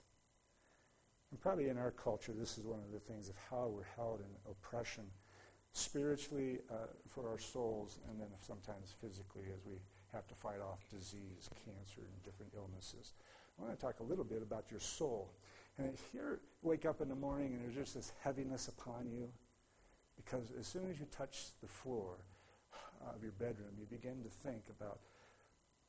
And 1.31 1.41
probably 1.41 1.69
in 1.69 1.79
our 1.79 1.93
culture, 1.93 2.33
this 2.33 2.59
is 2.59 2.65
one 2.65 2.81
of 2.81 2.93
the 2.93 2.99
things 2.99 3.29
of 3.29 3.37
how 3.51 3.69
we're 3.69 3.89
held 3.97 4.21
in 4.21 4.51
oppression 4.51 5.05
spiritually 5.73 6.59
uh, 6.71 6.91
for 7.09 7.29
our 7.31 7.39
souls, 7.39 7.99
and 8.09 8.21
then 8.21 8.29
sometimes 8.47 8.95
physically 9.01 9.45
as 9.55 9.65
we 9.65 9.77
have 10.13 10.27
to 10.27 10.35
fight 10.35 10.61
off 10.61 10.81
disease, 10.91 11.49
cancer, 11.65 12.03
and 12.03 12.23
different 12.25 12.53
illnesses. 12.57 13.13
I 13.59 13.63
want 13.63 13.79
to 13.79 13.81
talk 13.81 14.01
a 14.01 14.03
little 14.03 14.25
bit 14.25 14.43
about 14.43 14.65
your 14.71 14.81
soul. 14.81 15.31
And 15.79 15.89
if 15.95 16.01
here, 16.13 16.41
wake 16.63 16.85
up 16.85 17.01
in 17.01 17.09
the 17.09 17.15
morning 17.15 17.55
and 17.55 17.65
there's 17.65 17.77
just 17.77 17.95
this 17.95 18.13
heaviness 18.23 18.69
upon 18.69 19.09
you, 19.11 19.29
because 20.17 20.53
as 20.59 20.67
soon 20.67 20.91
as 20.91 20.99
you 20.99 21.07
touch 21.17 21.47
the 21.63 21.69
floor 21.69 22.17
of 23.15 23.23
your 23.23 23.33
bedroom, 23.33 23.71
you 23.79 23.87
begin 23.87 24.23
to 24.25 24.29
think 24.29 24.63
about 24.79 24.99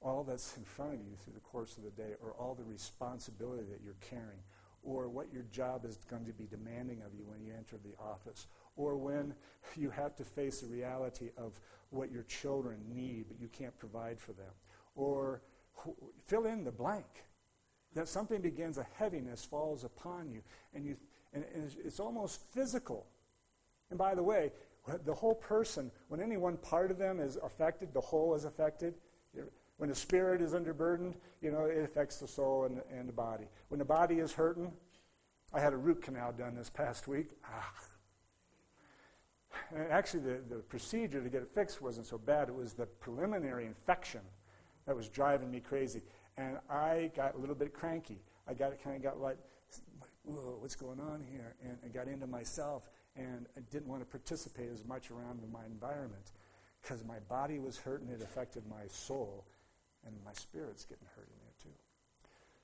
all 0.02 0.24
that's 0.24 0.58
in 0.58 0.64
front 0.64 0.94
of 0.94 1.00
you 1.00 1.16
through 1.24 1.34
the 1.34 1.40
course 1.42 1.78
of 1.78 1.84
the 1.84 1.92
day, 1.92 2.14
or 2.24 2.32
all 2.32 2.56
the 2.56 2.64
responsibility 2.64 3.64
that 3.72 3.82
you're 3.84 3.94
carrying, 4.10 4.42
or 4.84 5.08
what 5.08 5.32
your 5.32 5.44
job 5.54 5.86
is 5.86 5.98
going 6.10 6.26
to 6.26 6.34
be 6.34 6.48
demanding 6.50 7.02
of 7.06 7.14
you 7.14 7.24
when 7.28 7.40
you 7.46 7.54
enter 7.56 7.78
the 7.84 7.96
office, 8.02 8.48
or 8.76 8.96
when 8.96 9.34
you 9.76 9.90
have 9.90 10.16
to 10.16 10.24
face 10.24 10.62
the 10.62 10.68
reality 10.68 11.30
of 11.38 11.54
what 11.92 12.12
your 12.12 12.24
children 12.24 12.78
need, 12.94 13.26
but 13.28 13.40
you 13.40 13.48
can't 13.50 13.78
provide 13.78 14.20
for 14.20 14.34
them, 14.34 14.54
or 14.96 15.42
fill 16.26 16.46
in 16.46 16.64
the 16.64 16.72
blank. 16.72 17.06
That 17.94 18.08
something 18.08 18.42
begins, 18.42 18.78
a 18.78 18.88
heaviness 18.98 19.44
falls 19.46 19.84
upon 19.84 20.32
you, 20.32 20.42
and, 20.74 20.86
you, 20.86 20.96
and, 21.34 21.44
and 21.54 21.70
it's 21.86 22.00
almost 22.00 22.42
physical. 22.54 23.06
And 23.90 24.00
by 24.00 24.16
the 24.16 24.24
way, 24.24 24.52
the 25.06 25.14
whole 25.14 25.36
person, 25.36 25.92
when 26.08 26.22
any 26.22 26.38
one 26.38 26.58
part 26.58 26.90
of 26.90 26.98
them 26.98 27.20
is 27.20 27.36
affected, 27.36 27.94
the 27.94 28.02
whole 28.02 28.34
is 28.34 28.46
affected. 28.46 28.96
When 29.82 29.90
the 29.90 29.96
spirit 29.96 30.44
is 30.44 30.54
underburdened, 30.54 31.16
you 31.42 31.50
know, 31.50 31.66
it 31.66 31.84
affects 31.84 32.18
the 32.18 32.28
soul 32.28 32.66
and, 32.66 32.82
and 32.96 33.10
the 33.10 33.14
body. 33.14 33.46
When 33.70 33.80
the 33.80 33.84
body 33.84 34.20
is 34.20 34.32
hurting, 34.32 34.72
I 35.56 35.60
had 35.60 35.74
a 35.74 35.76
root 35.76 36.04
canal 36.04 36.34
done 36.34 36.54
this 36.56 36.70
past 36.70 37.08
week. 37.08 37.32
Ah. 37.52 37.74
And 39.76 39.92
actually, 39.92 40.20
the, 40.20 40.56
the 40.56 40.56
procedure 40.58 41.20
to 41.20 41.30
get 41.30 41.42
it 41.42 41.50
fixed 41.56 41.82
wasn't 41.82 42.06
so 42.06 42.20
bad. 42.20 42.48
It 42.48 42.54
was 42.54 42.74
the 42.74 42.86
preliminary 42.86 43.66
infection 43.66 44.22
that 44.86 44.96
was 44.96 45.08
driving 45.08 45.50
me 45.50 45.60
crazy. 45.60 46.04
And 46.38 46.60
I 46.70 47.10
got 47.16 47.34
a 47.34 47.40
little 47.40 47.56
bit 47.56 47.74
cranky. 47.74 48.20
I 48.48 48.54
got 48.54 48.80
kind 48.84 48.98
of 48.98 49.02
got 49.02 49.20
like, 49.20 49.40
whoa, 50.26 50.58
what's 50.60 50.76
going 50.76 51.00
on 51.00 51.24
here? 51.32 51.56
And 51.64 51.76
I 51.84 51.88
got 51.88 52.08
into 52.08 52.28
myself 52.28 52.84
and 53.16 53.48
I 53.58 53.62
didn't 53.72 53.88
want 53.88 54.04
to 54.04 54.08
participate 54.08 54.70
as 54.72 54.86
much 54.86 55.10
around 55.10 55.42
my 55.52 55.66
environment 55.66 56.30
because 56.84 57.04
my 57.04 57.18
body 57.28 57.58
was 57.58 57.80
hurting. 57.80 58.10
It 58.10 58.22
affected 58.22 58.62
my 58.70 58.86
soul 58.88 59.44
and 60.06 60.16
my 60.26 60.34
spirit's 60.34 60.86
getting 60.86 61.08
hurt 61.16 61.28
in 61.28 61.40
there 61.44 61.58
too. 61.64 61.78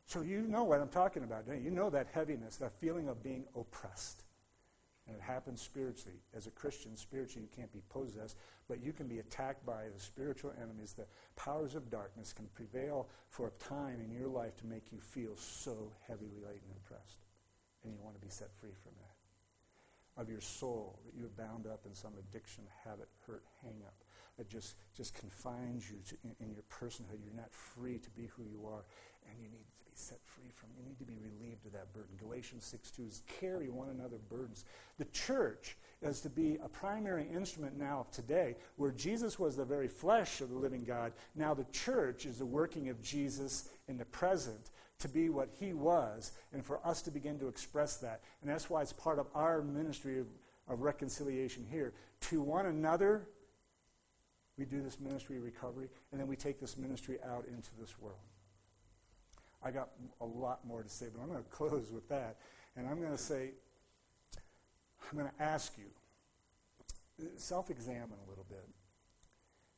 So 0.07 0.21
you 0.21 0.47
know 0.47 0.63
what 0.63 0.79
I'm 0.79 0.89
talking 0.89 1.23
about, 1.23 1.45
don't 1.45 1.57
you? 1.57 1.65
You 1.65 1.71
know 1.71 1.89
that 1.89 2.07
heaviness, 2.13 2.57
that 2.57 2.73
feeling 2.79 3.07
of 3.07 3.23
being 3.23 3.45
oppressed. 3.55 4.23
And 5.07 5.15
it 5.15 5.21
happens 5.21 5.61
spiritually. 5.61 6.17
As 6.35 6.47
a 6.47 6.51
Christian, 6.51 6.97
spiritually, 6.97 7.47
you 7.49 7.55
can't 7.55 7.71
be 7.71 7.81
possessed, 7.89 8.35
but 8.67 8.83
you 8.83 8.91
can 8.91 9.07
be 9.07 9.19
attacked 9.19 9.65
by 9.65 9.83
the 9.93 9.99
spiritual 9.99 10.51
enemies. 10.61 10.93
The 10.97 11.05
powers 11.35 11.75
of 11.75 11.89
darkness 11.89 12.33
can 12.33 12.47
prevail 12.55 13.07
for 13.29 13.47
a 13.47 13.63
time 13.63 13.99
in 14.03 14.11
your 14.11 14.27
life 14.27 14.57
to 14.59 14.65
make 14.67 14.91
you 14.91 14.99
feel 14.99 15.35
so 15.37 15.75
heavily 16.07 16.35
laden 16.43 16.67
and 16.67 16.79
oppressed. 16.85 17.23
And 17.83 17.93
you 17.93 17.99
want 18.03 18.15
to 18.15 18.21
be 18.21 18.31
set 18.31 18.49
free 18.59 18.75
from 18.83 18.91
that. 18.99 20.21
Of 20.21 20.29
your 20.29 20.41
soul, 20.41 20.99
that 21.05 21.15
you 21.15 21.23
have 21.23 21.37
bound 21.37 21.67
up 21.67 21.85
in 21.85 21.95
some 21.95 22.13
addiction, 22.19 22.63
habit, 22.83 23.07
hurt, 23.27 23.43
hang 23.63 23.79
up 23.85 23.93
that 24.37 24.49
just, 24.49 24.75
just 24.95 25.15
confines 25.15 25.89
you 25.89 25.97
to, 26.09 26.15
in, 26.23 26.47
in 26.47 26.53
your 26.53 26.63
personhood. 26.71 27.19
You're 27.23 27.35
not 27.35 27.51
free 27.51 27.97
to 27.97 28.09
be 28.11 28.27
who 28.35 28.43
you 28.43 28.67
are, 28.67 28.83
and 29.29 29.37
you 29.39 29.49
need 29.49 29.65
to 29.65 29.85
be 29.85 29.95
set 29.95 30.19
free 30.25 30.51
from. 30.55 30.69
You 30.77 30.85
need 30.87 30.99
to 30.99 31.05
be 31.05 31.17
relieved 31.17 31.65
of 31.65 31.73
that 31.73 31.93
burden. 31.93 32.11
Galatians 32.19 32.63
6 32.65 32.91
2 32.91 33.03
is 33.03 33.21
carry 33.39 33.69
one 33.69 33.89
another 33.89 34.17
burdens. 34.29 34.65
The 34.99 35.05
church 35.05 35.75
is 36.01 36.21
to 36.21 36.29
be 36.29 36.57
a 36.63 36.69
primary 36.69 37.25
instrument 37.33 37.77
now 37.77 38.01
of 38.01 38.11
today, 38.11 38.55
where 38.75 38.91
Jesus 38.91 39.39
was 39.39 39.55
the 39.55 39.65
very 39.65 39.87
flesh 39.87 40.41
of 40.41 40.49
the 40.49 40.57
living 40.57 40.83
God. 40.83 41.11
Now 41.35 41.53
the 41.53 41.65
church 41.71 42.25
is 42.25 42.37
the 42.37 42.45
working 42.45 42.89
of 42.89 43.01
Jesus 43.01 43.69
in 43.87 43.97
the 43.97 44.05
present 44.05 44.69
to 44.99 45.07
be 45.07 45.29
what 45.29 45.49
he 45.59 45.73
was, 45.73 46.31
and 46.53 46.65
for 46.65 46.79
us 46.85 47.01
to 47.03 47.11
begin 47.11 47.39
to 47.39 47.47
express 47.47 47.97
that. 47.97 48.21
And 48.41 48.49
that's 48.49 48.69
why 48.69 48.81
it's 48.81 48.93
part 48.93 49.19
of 49.19 49.27
our 49.35 49.61
ministry 49.61 50.19
of, 50.19 50.27
of 50.67 50.81
reconciliation 50.81 51.65
here. 51.69 51.93
To 52.29 52.41
one 52.41 52.65
another, 52.65 53.27
we 54.57 54.65
do 54.65 54.81
this 54.81 54.99
ministry 54.99 55.39
recovery, 55.39 55.87
and 56.11 56.19
then 56.19 56.27
we 56.27 56.35
take 56.35 56.59
this 56.59 56.77
ministry 56.77 57.17
out 57.23 57.45
into 57.47 57.69
this 57.79 57.99
world. 57.99 58.17
I 59.63 59.71
got 59.71 59.89
a 60.21 60.25
lot 60.25 60.65
more 60.65 60.81
to 60.81 60.89
say, 60.89 61.07
but 61.13 61.21
I'm 61.21 61.29
going 61.29 61.43
to 61.43 61.49
close 61.49 61.91
with 61.91 62.07
that. 62.09 62.37
And 62.75 62.87
I'm 62.87 62.99
going 62.99 63.11
to 63.11 63.17
say, 63.17 63.51
I'm 65.09 65.17
going 65.17 65.29
to 65.29 65.43
ask 65.43 65.73
you, 65.77 65.85
self 67.37 67.69
examine 67.69 68.17
a 68.25 68.29
little 68.29 68.45
bit, 68.49 68.65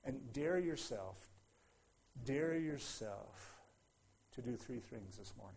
and 0.05 0.19
dare 0.33 0.59
yourself, 0.59 1.17
dare 2.25 2.57
yourself 2.57 3.53
to 4.35 4.41
do 4.41 4.55
three 4.55 4.79
things 4.79 5.17
this 5.17 5.33
morning. 5.37 5.55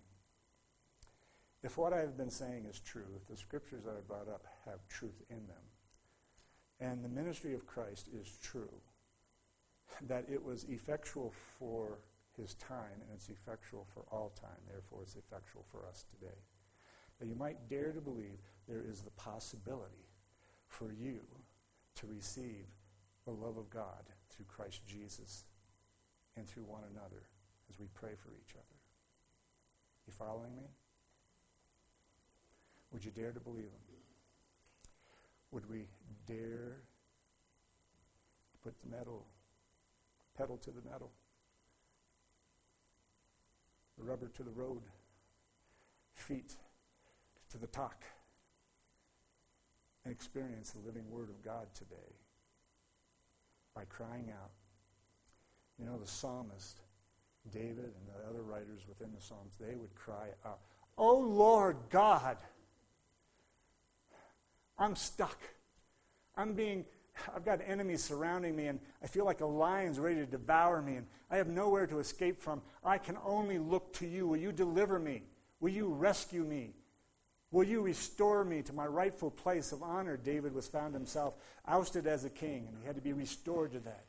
If 1.65 1.79
what 1.79 1.93
I've 1.93 2.17
been 2.17 2.31
saying 2.31 2.67
is 2.69 2.81
true, 2.81 3.07
if 3.17 3.29
the 3.29 3.37
scriptures 3.37 3.85
that 3.85 3.93
I 3.93 4.01
brought 4.07 4.29
up 4.29 4.45
have 4.67 4.87
truth 4.89 5.23
in 5.31 5.47
them, 5.47 5.57
and 6.81 7.05
the 7.05 7.09
ministry 7.09 7.55
of 7.55 7.67
Christ 7.67 8.09
is 8.13 8.37
true, 8.43 8.71
that 10.09 10.25
it 10.31 10.45
was 10.45 10.65
effectual 10.65 11.33
for 11.59 11.99
his 12.37 12.55
time 12.55 12.99
and 13.01 13.11
it's 13.15 13.29
effectual 13.29 13.87
for 13.95 14.03
all 14.11 14.33
time. 14.41 14.61
Therefore, 14.71 15.01
it's 15.03 15.17
effectual 15.17 15.65
for 15.71 15.87
us 15.89 16.05
today. 16.19 16.39
That 17.21 17.29
you 17.29 17.37
might 17.37 17.69
dare 17.69 17.93
to 17.93 18.01
believe 18.01 18.41
there 18.69 18.83
is 18.89 19.01
the 19.01 19.11
possibility 19.13 20.09
for 20.69 20.91
you 20.93 21.21
to 21.97 22.07
receive 22.07 22.67
the 23.25 23.33
love 23.33 23.57
of 23.57 23.71
God 23.71 24.03
through 24.31 24.47
Christ 24.47 24.81
Jesus 24.89 25.45
and 26.37 26.49
through 26.49 26.65
one 26.65 26.83
another 26.91 27.23
as 27.71 27.79
we 27.79 27.87
pray 27.95 28.13
for 28.17 28.31
each 28.31 28.55
other. 28.55 28.79
You 30.07 30.13
following 30.13 30.57
me? 30.57 30.65
Would 32.93 33.05
you 33.05 33.11
dare 33.11 33.33
to 33.33 33.41
believe 33.41 33.65
him? 33.65 33.71
Would 35.53 35.69
we 35.71 35.85
dare 36.27 36.77
to 38.53 38.59
put 38.65 38.75
the 38.83 38.97
metal 38.97 39.27
pedal 40.43 40.57
to 40.57 40.71
the 40.73 40.91
metal, 40.91 41.13
the 43.97 44.03
rubber 44.03 44.29
to 44.35 44.43
the 44.43 44.51
road, 44.51 44.81
feet 46.17 46.57
to 47.53 47.59
the 47.59 47.69
talk, 47.69 48.03
and 50.05 50.13
experience 50.13 50.73
the 50.73 50.85
living 50.85 51.09
Word 51.13 51.29
of 51.29 51.45
God 51.45 51.69
today 51.77 52.17
by 53.73 53.85
crying 53.85 54.33
out. 54.43 54.51
You 55.79 55.87
know, 55.87 55.97
the 55.97 56.09
psalmist, 56.09 56.81
David, 57.53 57.79
and 57.79 58.09
the 58.09 58.29
other 58.29 58.43
writers 58.43 58.81
within 58.89 59.15
the 59.15 59.23
Psalms, 59.23 59.53
they 59.61 59.77
would 59.77 59.95
cry 59.95 60.27
out, 60.45 60.59
Oh 60.99 61.19
Lord 61.19 61.77
God, 61.89 62.37
I'm 64.77 64.97
stuck. 64.97 65.39
I'm 66.37 66.55
being 66.55 66.85
I've 67.35 67.45
got 67.45 67.61
enemies 67.67 68.03
surrounding 68.03 68.57
me, 68.57 68.67
and 68.67 68.81
I 69.03 69.07
feel 69.07 69.25
like 69.25 69.41
a 69.41 69.47
lion's 69.47 69.99
ready 69.99 70.17
to 70.17 70.27
devour 70.27 70.83
me, 70.83 70.97
and 70.97 71.07
I 71.31 71.37
have 71.37 71.49
nowhere 71.49 71.87
to 71.87 71.99
escape 71.99 72.41
from. 72.41 72.63
I 72.85 72.99
can 72.99 73.17
only 73.25 73.59
look 73.59 73.93
to 73.95 74.07
you. 74.07 74.27
Will 74.27 74.39
you 74.39 74.53
deliver 74.53 74.99
me? 74.99 75.23
Will 75.61 75.71
you 75.71 75.89
rescue 75.89 76.43
me? 76.43 76.71
Will 77.51 77.65
you 77.65 77.83
restore 77.83 78.45
me 78.45 78.63
to 78.63 78.73
my 78.73 78.87
rightful 78.87 79.31
place 79.31 79.73
of 79.73 79.83
honor? 79.83 80.17
David 80.17 80.55
was 80.55 80.69
found 80.69 80.95
himself 80.95 81.35
ousted 81.67 82.07
as 82.07 82.25
a 82.25 82.31
king, 82.31 82.67
and 82.67 82.77
he 82.81 82.87
had 82.87 82.97
to 82.97 83.03
be 83.03 83.13
restored 83.13 83.73
to 83.73 83.81
that. 83.81 84.05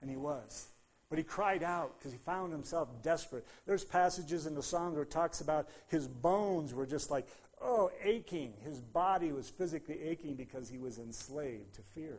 And 0.00 0.10
he 0.10 0.16
was. 0.16 0.68
But 1.10 1.18
he 1.18 1.24
cried 1.24 1.62
out 1.62 1.98
because 1.98 2.12
he 2.12 2.18
found 2.18 2.52
himself 2.52 2.88
desperate. 3.02 3.44
There's 3.66 3.84
passages 3.84 4.46
in 4.46 4.54
the 4.54 4.62
Psalms 4.62 4.94
where 4.94 5.02
it 5.02 5.10
talks 5.10 5.40
about 5.40 5.68
his 5.88 6.06
bones 6.06 6.72
were 6.72 6.86
just 6.86 7.10
like, 7.10 7.26
oh, 7.60 7.90
aching. 8.02 8.52
His 8.64 8.80
body 8.80 9.32
was 9.32 9.48
physically 9.50 10.00
aching 10.02 10.34
because 10.34 10.68
he 10.68 10.78
was 10.78 10.98
enslaved 10.98 11.74
to 11.74 11.82
fear 11.82 12.18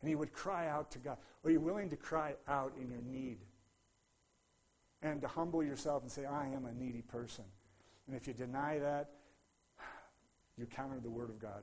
and 0.00 0.08
he 0.08 0.14
would 0.14 0.32
cry 0.32 0.68
out 0.68 0.90
to 0.92 0.98
God. 0.98 1.16
Are 1.44 1.50
you 1.50 1.60
willing 1.60 1.90
to 1.90 1.96
cry 1.96 2.34
out 2.48 2.72
in 2.80 2.90
your 2.90 3.02
need? 3.10 3.38
And 5.02 5.20
to 5.22 5.28
humble 5.28 5.62
yourself 5.62 6.02
and 6.02 6.10
say, 6.10 6.24
I 6.24 6.46
am 6.46 6.66
a 6.66 6.72
needy 6.72 7.02
person. 7.02 7.44
And 8.06 8.16
if 8.16 8.26
you 8.26 8.32
deny 8.32 8.78
that, 8.78 9.10
you 10.56 10.66
counter 10.66 10.98
the 11.00 11.10
Word 11.10 11.30
of 11.30 11.40
God. 11.40 11.62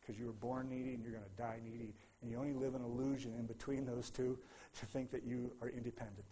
Because 0.00 0.20
you 0.20 0.26
were 0.26 0.32
born 0.32 0.68
needy 0.70 0.94
and 0.94 1.02
you're 1.02 1.12
going 1.12 1.24
to 1.24 1.42
die 1.42 1.58
needy. 1.64 1.92
And 2.22 2.30
you 2.30 2.38
only 2.38 2.52
live 2.52 2.74
an 2.74 2.82
illusion 2.82 3.34
in 3.38 3.46
between 3.46 3.84
those 3.84 4.10
two 4.10 4.38
to 4.78 4.86
think 4.86 5.10
that 5.10 5.24
you 5.24 5.50
are 5.60 5.68
independent. 5.68 6.26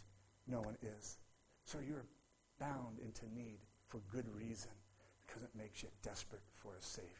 No 0.46 0.60
one 0.60 0.76
is. 0.82 1.16
So 1.66 1.78
you're 1.84 2.04
bound 2.60 2.98
into 3.04 3.26
need 3.34 3.58
for 3.88 3.98
good 4.12 4.26
reason. 4.36 4.70
Because 5.26 5.42
it 5.42 5.50
makes 5.58 5.82
you 5.82 5.88
desperate 6.04 6.42
for 6.54 6.70
a 6.78 6.82
Savior. 6.82 7.10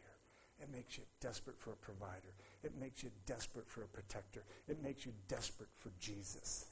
It 0.63 0.71
makes 0.71 0.97
you 0.97 1.03
desperate 1.21 1.59
for 1.59 1.71
a 1.71 1.77
provider. 1.77 2.31
It 2.65 2.73
makes 2.81 3.03
you 3.03 3.11
desperate 3.27 3.69
for 3.69 3.83
a 3.83 3.87
protector. 3.87 4.43
It 4.69 4.83
makes 4.83 5.05
you 5.05 5.13
desperate 5.29 5.69
for 5.79 5.91
Jesus. 6.01 6.67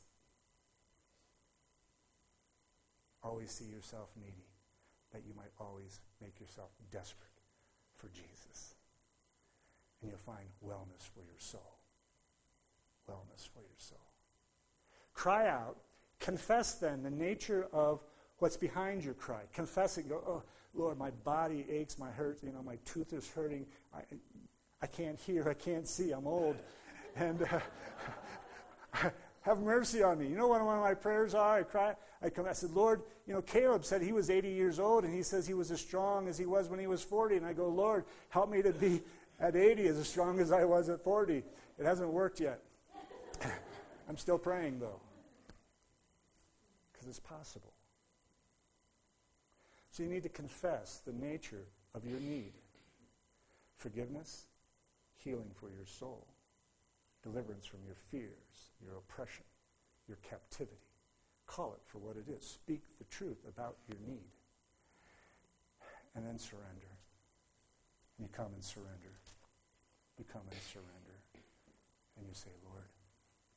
Always 3.22 3.50
see 3.50 3.66
yourself 3.66 4.08
needy, 4.16 4.48
that 5.12 5.22
you 5.26 5.34
might 5.36 5.52
always 5.60 6.00
make 6.20 6.40
yourself 6.40 6.70
desperate 6.90 7.30
for 7.96 8.08
Jesus. 8.08 8.74
And 10.00 10.10
you'll 10.10 10.18
find 10.18 10.46
wellness 10.66 11.06
for 11.14 11.20
your 11.20 11.38
soul. 11.38 11.78
Wellness 13.08 13.46
for 13.46 13.60
your 13.60 13.78
soul. 13.78 13.98
Cry 15.14 15.48
out. 15.48 15.76
Confess 16.18 16.74
then 16.74 17.02
the 17.02 17.10
nature 17.10 17.66
of 17.72 18.02
what's 18.38 18.56
behind 18.56 19.04
your 19.04 19.14
cry. 19.14 19.42
Confess 19.54 19.98
it. 19.98 20.08
Go, 20.08 20.22
oh, 20.26 20.42
Lord, 20.74 20.98
my 20.98 21.10
body 21.24 21.66
aches, 21.70 21.98
my 21.98 22.10
hurt, 22.10 22.38
you 22.42 22.50
know, 22.50 22.62
my 22.62 22.78
tooth 22.86 23.12
is 23.12 23.30
hurting. 23.30 23.66
I, 23.94 24.00
I 24.82 24.86
can't 24.86 25.18
hear, 25.20 25.48
I 25.48 25.54
can't 25.54 25.86
see, 25.86 26.10
I'm 26.10 26.26
old. 26.26 26.56
And 27.16 27.42
uh, 27.42 29.10
have 29.42 29.60
mercy 29.60 30.02
on 30.02 30.18
me. 30.18 30.26
You 30.26 30.36
know 30.36 30.48
what 30.48 30.64
one 30.64 30.76
of 30.76 30.82
my 30.82 30.94
prayers 30.94 31.34
are? 31.34 31.60
I 31.60 31.62
cry, 31.62 31.94
I 32.20 32.30
come, 32.30 32.46
I 32.46 32.52
said, 32.52 32.70
Lord, 32.72 33.02
you 33.26 33.32
know, 33.32 33.42
Caleb 33.42 33.84
said 33.84 34.02
he 34.02 34.12
was 34.12 34.28
80 34.28 34.48
years 34.48 34.80
old 34.80 35.04
and 35.04 35.14
he 35.14 35.22
says 35.22 35.46
he 35.46 35.54
was 35.54 35.70
as 35.70 35.80
strong 35.80 36.26
as 36.26 36.36
he 36.36 36.46
was 36.46 36.68
when 36.68 36.80
he 36.80 36.88
was 36.88 37.02
40. 37.02 37.36
And 37.36 37.46
I 37.46 37.52
go, 37.52 37.68
Lord, 37.68 38.04
help 38.30 38.50
me 38.50 38.60
to 38.62 38.72
be 38.72 39.00
at 39.40 39.54
80 39.54 39.86
as 39.86 40.08
strong 40.08 40.40
as 40.40 40.50
I 40.50 40.64
was 40.64 40.88
at 40.88 41.00
40. 41.00 41.42
It 41.78 41.84
hasn't 41.84 42.10
worked 42.10 42.40
yet. 42.40 42.60
I'm 44.08 44.16
still 44.16 44.38
praying 44.38 44.80
though. 44.80 45.00
Because 46.92 47.08
it's 47.08 47.20
possible. 47.20 47.72
So 49.92 50.02
you 50.02 50.08
need 50.08 50.22
to 50.22 50.28
confess 50.28 51.00
the 51.06 51.12
nature 51.12 51.64
of 51.94 52.04
your 52.04 52.18
need 52.18 52.52
forgiveness, 53.76 54.44
healing 55.24 55.50
for 55.54 55.70
your 55.70 55.86
soul, 55.86 56.26
deliverance 57.22 57.66
from 57.66 57.80
your 57.86 57.96
fears, 58.10 58.70
your 58.82 58.98
oppression, 58.98 59.44
your 60.08 60.18
captivity. 60.28 60.90
Call 61.46 61.74
it 61.74 61.84
for 61.86 61.98
what 61.98 62.16
it 62.16 62.26
is. 62.30 62.42
Speak 62.42 62.82
the 62.98 63.08
truth 63.10 63.38
about 63.46 63.76
your 63.88 63.98
need. 64.06 64.34
And 66.14 66.26
then 66.26 66.38
surrender. 66.38 66.92
You 68.18 68.28
come 68.32 68.52
and 68.52 68.62
surrender. 68.62 69.14
You 70.18 70.24
come 70.30 70.44
and 70.50 70.60
surrender. 70.60 71.16
And 72.18 72.26
you 72.28 72.34
say, 72.34 72.52
Lord, 72.68 72.88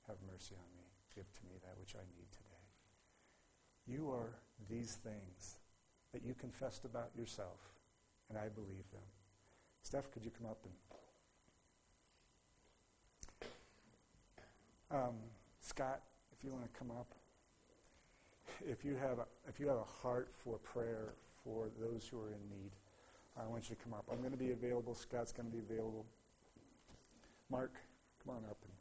have 0.08 0.18
mercy 0.32 0.56
on 0.56 0.70
me. 0.78 0.86
Give 1.16 1.28
to 1.28 1.44
me 1.50 1.60
that 1.64 1.76
which 1.80 1.96
I 1.96 2.04
need 2.16 2.30
today. 2.32 2.66
You 3.88 4.10
are 4.12 4.32
these 4.70 4.96
things 5.04 5.56
that 6.14 6.24
you 6.24 6.34
confessed 6.34 6.86
about 6.86 7.12
yourself, 7.18 7.60
and 8.30 8.38
I 8.38 8.48
believe 8.50 8.88
them. 8.92 9.06
Steph, 9.84 10.12
could 10.12 10.24
you 10.24 10.32
come 10.32 10.50
up 10.50 10.64
and 10.64 10.74
um, 14.96 15.16
Scott, 15.62 16.00
if 16.32 16.44
you 16.44 16.52
want 16.52 16.72
to 16.72 16.80
come 16.80 16.92
up, 16.92 17.08
if 18.66 18.86
you 18.86 18.96
have 18.96 19.20
a, 19.20 19.26
if 19.48 19.60
you 19.60 19.68
have 19.68 19.78
a 19.78 20.02
heart 20.02 20.30
for 20.44 20.58
prayer 20.58 21.14
for 21.44 21.68
those 21.80 22.08
who 22.10 22.18
are 22.18 22.30
in 22.30 22.50
need, 22.50 22.72
I 23.38 23.46
want 23.48 23.70
you 23.70 23.76
to 23.76 23.84
come 23.84 23.94
up. 23.94 24.06
I'm 24.12 24.20
going 24.20 24.32
to 24.32 24.38
be 24.38 24.52
available. 24.52 24.96
Scott's 24.96 25.32
going 25.34 25.50
to 25.50 25.56
be 25.56 25.62
available. 25.62 26.06
Mark, 27.52 27.74
come 28.24 28.36
on 28.36 28.44
up 28.46 28.58
and 28.64 28.74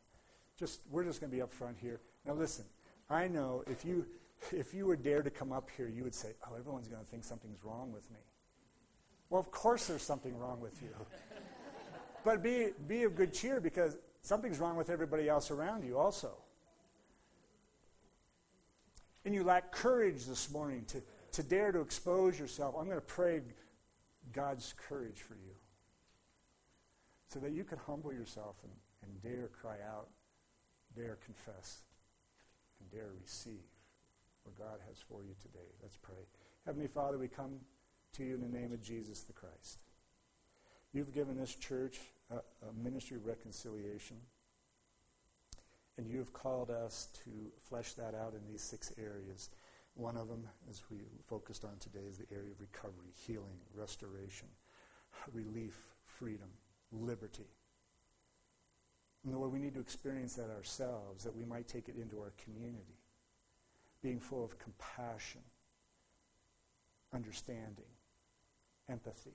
just 0.59 0.81
we're 0.91 1.05
just 1.05 1.21
going 1.21 1.31
to 1.31 1.37
be 1.37 1.43
up 1.43 1.53
front 1.53 1.77
here. 1.81 2.01
Now 2.25 2.35
listen, 2.35 2.65
I 3.11 3.27
know 3.27 3.65
if 3.67 3.85
you 3.85 4.07
if 4.53 4.73
you 4.73 4.87
were 4.87 4.97
dare 4.97 5.23
to 5.23 5.31
come 5.31 5.53
up 5.53 5.69
here, 5.77 5.89
you 5.89 6.05
would 6.05 6.15
say, 6.15 6.29
oh, 6.47 6.55
everyone's 6.59 6.89
going 6.89 7.03
to 7.03 7.11
think 7.11 7.25
something's 7.25 7.65
wrong 7.65 7.93
with 7.93 8.09
me. 8.11 8.19
Well, 9.31 9.41
of 9.41 9.51
course 9.51 9.87
there's 9.87 10.03
something 10.03 10.39
wrong 10.39 10.61
with 10.61 10.81
you. 10.83 10.91
but 12.25 12.43
be, 12.43 12.69
be 12.87 13.05
of 13.05 13.17
good 13.17 13.33
cheer 13.33 13.61
because 13.61 13.97
something's 14.25 14.59
wrong 14.59 14.77
with 14.77 14.91
everybody 14.91 15.29
else 15.29 15.51
around 15.51 15.85
you 15.85 15.99
also. 15.99 16.33
And 19.25 19.35
you 19.35 19.45
lack 19.45 19.71
courage 19.71 20.25
this 20.27 20.51
morning 20.51 20.85
to, 20.89 21.03
to 21.33 21.43
dare 21.43 21.73
to 21.73 21.81
expose 21.81 22.39
yourself. 22.39 22.75
I'm 22.79 22.87
going 22.87 22.97
to 22.97 23.07
pray 23.07 23.43
God's 24.33 24.75
courage 24.89 25.21
for 25.21 25.35
you 25.35 25.53
so 27.29 27.39
that 27.41 27.53
you 27.53 27.65
can 27.65 27.79
humble 27.79 28.13
yourself 28.13 28.57
and, 28.63 28.73
and 29.03 29.23
dare 29.23 29.49
cry 29.49 29.77
out, 29.89 30.09
dare 30.97 31.19
confess, 31.25 31.79
and 32.81 32.91
dare 32.91 33.11
receive 33.23 33.63
what 34.45 34.59
God 34.59 34.79
has 34.89 34.99
for 35.09 35.23
you 35.23 35.35
today. 35.43 35.69
Let's 35.83 35.97
pray. 35.97 36.15
Heavenly 36.67 36.89
Father, 36.89 37.19
we 37.19 37.29
come 37.29 37.61
to 38.15 38.25
you 38.25 38.35
in 38.35 38.41
the 38.41 38.59
name 38.59 38.73
of 38.73 38.83
Jesus 38.83 39.21
the 39.23 39.33
Christ. 39.33 39.79
You've 40.93 41.15
given 41.15 41.37
this 41.37 41.55
church 41.55 41.99
a, 42.31 42.37
a 42.37 42.73
ministry 42.83 43.17
of 43.17 43.27
reconciliation, 43.27 44.17
and 45.97 46.09
you 46.09 46.19
have 46.19 46.33
called 46.33 46.71
us 46.71 47.09
to 47.25 47.31
flesh 47.69 47.93
that 47.95 48.15
out 48.15 48.35
in 48.35 48.51
these 48.51 48.63
six 48.63 48.93
areas. 48.99 49.51
One 49.95 50.17
of 50.17 50.29
them, 50.29 50.45
as 50.69 50.83
we 50.91 50.99
focused 51.29 51.65
on 51.65 51.77
today, 51.79 52.05
is 52.09 52.19
the 52.19 52.35
area 52.35 52.51
of 52.51 52.61
recovery, 52.61 53.13
healing, 53.27 53.61
restoration, 53.77 54.49
relief, 55.33 55.77
freedom, 56.07 56.49
liberty. 56.91 57.47
And 59.25 59.33
the 59.33 59.39
Lord, 59.39 59.53
we 59.53 59.59
need 59.59 59.75
to 59.75 59.81
experience 59.81 60.35
that 60.35 60.51
ourselves, 60.51 61.25
that 61.25 61.37
we 61.37 61.45
might 61.45 61.69
take 61.69 61.89
it 61.89 61.97
into 61.97 62.19
our 62.19 62.33
community 62.45 62.99
being 64.03 64.21
full 64.21 64.45
of 64.45 64.59
compassion, 64.59 65.41
understanding, 67.15 67.89
empathy. 68.91 69.33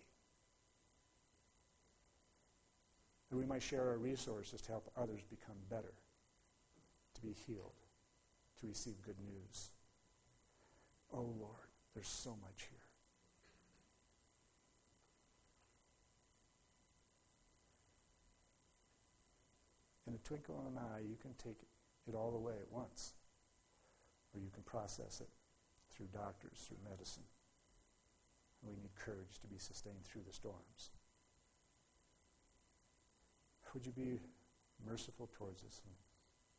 That 3.30 3.38
we 3.38 3.46
might 3.46 3.62
share 3.62 3.88
our 3.88 3.98
resources 3.98 4.62
to 4.62 4.72
help 4.72 4.92
others 4.98 5.22
become 5.30 5.56
better, 5.70 5.94
to 7.16 7.22
be 7.22 7.36
healed, 7.46 7.74
to 8.62 8.68
receive 8.68 8.96
good 9.06 9.20
news. 9.20 9.70
Oh 11.14 11.34
Lord, 11.40 11.70
there's 11.94 12.08
so 12.08 12.32
much 12.42 12.68
here. 12.70 12.80
In 20.08 20.16
a 20.16 20.28
twinkle 20.28 20.58
of 20.60 20.74
an 20.74 20.80
eye, 20.80 21.02
you 21.08 21.18
can 21.22 21.36
take 21.38 21.62
it 22.08 22.16
all 22.16 22.34
away 22.36 22.54
at 22.60 22.72
once 22.74 23.14
or 24.34 24.40
you 24.40 24.50
can 24.54 24.64
process 24.64 25.22
it 25.22 25.30
through 25.96 26.08
doctors, 26.14 26.66
through 26.68 26.78
medicine. 26.90 27.24
we 28.64 28.76
need 28.76 28.92
courage 28.96 29.40
to 29.42 29.48
be 29.48 29.58
sustained 29.58 30.04
through 30.06 30.22
the 30.28 30.34
storms. 30.34 30.90
Would 33.74 33.86
you 33.86 33.94
be 33.94 34.18
merciful 34.88 35.30
towards 35.38 35.62
us 35.62 35.82
and 35.86 35.94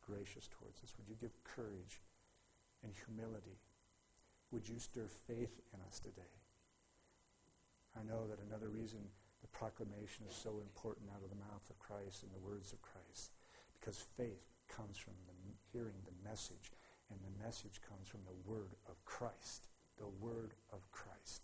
gracious 0.07 0.47
towards 0.59 0.79
us? 0.83 0.95
Would 0.99 1.11
you 1.11 1.19
give 1.19 1.35
courage 1.43 1.99
and 2.87 2.93
humility? 3.07 3.59
Would 4.53 4.69
you 4.69 4.79
stir 4.79 5.11
faith 5.27 5.59
in 5.75 5.79
us 5.91 5.99
today? 5.99 6.35
I 7.99 8.07
know 8.07 8.27
that 8.31 8.39
another 8.47 8.71
reason 8.71 9.03
the 9.43 9.51
proclamation 9.51 10.27
is 10.31 10.37
so 10.39 10.63
important 10.63 11.11
out 11.11 11.23
of 11.23 11.31
the 11.31 11.43
mouth 11.43 11.67
of 11.67 11.79
Christ 11.83 12.23
and 12.23 12.31
the 12.31 12.47
words 12.47 12.71
of 12.71 12.83
Christ, 12.83 13.35
because 13.79 13.99
faith 14.15 14.47
comes 14.71 14.99
from 14.99 15.15
the, 15.27 15.35
hearing 15.75 15.99
the 16.07 16.29
message 16.29 16.71
and 17.11 17.19
the 17.27 17.45
message 17.45 17.83
comes 17.89 18.07
from 18.07 18.21
the 18.23 18.39
Word 18.47 18.71
of 18.89 18.95
Christ. 19.05 19.67
The 19.99 20.11
Word 20.23 20.51
of 20.73 20.81
Christ. 20.93 21.43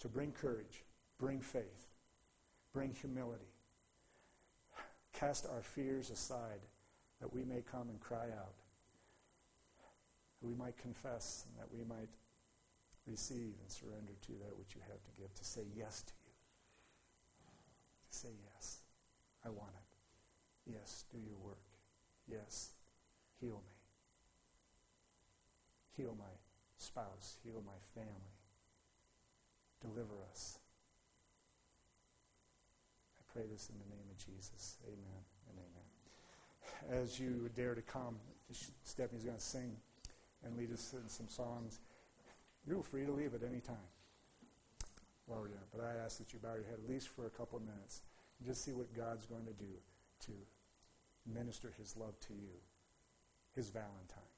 So 0.00 0.08
bring 0.08 0.32
courage, 0.32 0.82
bring 1.18 1.40
faith, 1.40 1.88
bring 2.72 2.94
humility. 2.94 3.44
Cast 5.12 5.46
our 5.46 5.62
fears 5.62 6.10
aside 6.10 6.60
that 7.20 7.32
we 7.32 7.44
may 7.44 7.62
come 7.70 7.88
and 7.88 8.00
cry 8.00 8.26
out, 8.36 8.54
that 10.40 10.48
we 10.48 10.54
might 10.54 10.76
confess, 10.78 11.44
and 11.46 11.62
that 11.62 11.72
we 11.72 11.84
might 11.84 12.08
receive 13.06 13.54
and 13.60 13.70
surrender 13.70 14.12
to 14.26 14.32
that 14.32 14.56
which 14.58 14.74
you 14.74 14.80
have 14.88 15.02
to 15.04 15.20
give, 15.20 15.32
to 15.34 15.44
say 15.44 15.62
yes 15.76 16.02
to 16.02 16.12
you. 16.24 16.32
To 18.10 18.18
say 18.18 18.28
yes. 18.54 18.78
I 19.44 19.50
want 19.50 19.72
it. 19.74 20.72
Yes, 20.72 21.04
do 21.12 21.18
your 21.18 21.38
work. 21.44 21.58
Yes, 22.28 22.70
heal 23.40 23.60
me. 23.66 23.72
Heal 25.96 26.14
my 26.18 26.32
spouse. 26.78 27.36
Heal 27.44 27.62
my 27.66 27.78
family. 27.94 28.32
Deliver 29.80 30.14
us. 30.30 30.58
Pray 33.32 33.44
this 33.50 33.70
in 33.72 33.80
the 33.80 33.88
name 33.96 34.04
of 34.12 34.18
Jesus. 34.20 34.76
Amen 34.84 35.22
and 35.48 35.56
amen. 35.56 37.02
As 37.02 37.18
you 37.18 37.48
dare 37.56 37.74
to 37.74 37.80
come, 37.80 38.16
Stephanie's 38.84 39.24
going 39.24 39.38
to 39.38 39.42
sing 39.42 39.72
and 40.44 40.54
lead 40.58 40.70
us 40.70 40.92
in 40.92 41.08
some 41.08 41.28
songs. 41.28 41.78
You're 42.68 42.82
free 42.82 43.06
to 43.06 43.12
leave 43.12 43.32
at 43.32 43.40
any 43.40 43.60
time 43.60 43.88
while 45.26 45.40
we're 45.40 45.46
it. 45.46 45.68
But 45.74 45.82
I 45.84 46.04
ask 46.04 46.18
that 46.18 46.34
you 46.34 46.40
bow 46.40 46.52
your 46.52 46.68
head 46.68 46.76
at 46.84 46.90
least 46.90 47.08
for 47.08 47.24
a 47.24 47.30
couple 47.30 47.56
of 47.56 47.64
minutes 47.64 48.02
and 48.38 48.48
just 48.48 48.64
see 48.64 48.72
what 48.72 48.94
God's 48.94 49.24
going 49.24 49.46
to 49.46 49.56
do 49.56 49.72
to 50.26 50.32
minister 51.32 51.72
his 51.78 51.96
love 51.96 52.12
to 52.28 52.34
you, 52.34 52.52
his 53.56 53.70
Valentine. 53.70 54.31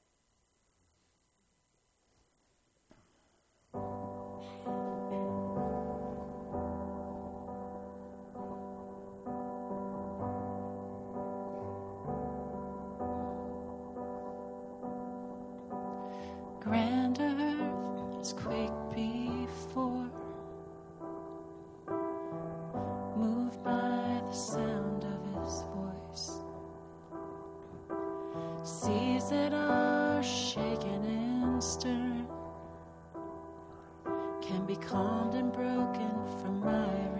be 34.79 34.85
calmed 34.85 35.35
and 35.35 35.53
broken 35.53 36.11
from 36.41 36.59
my 36.59 37.14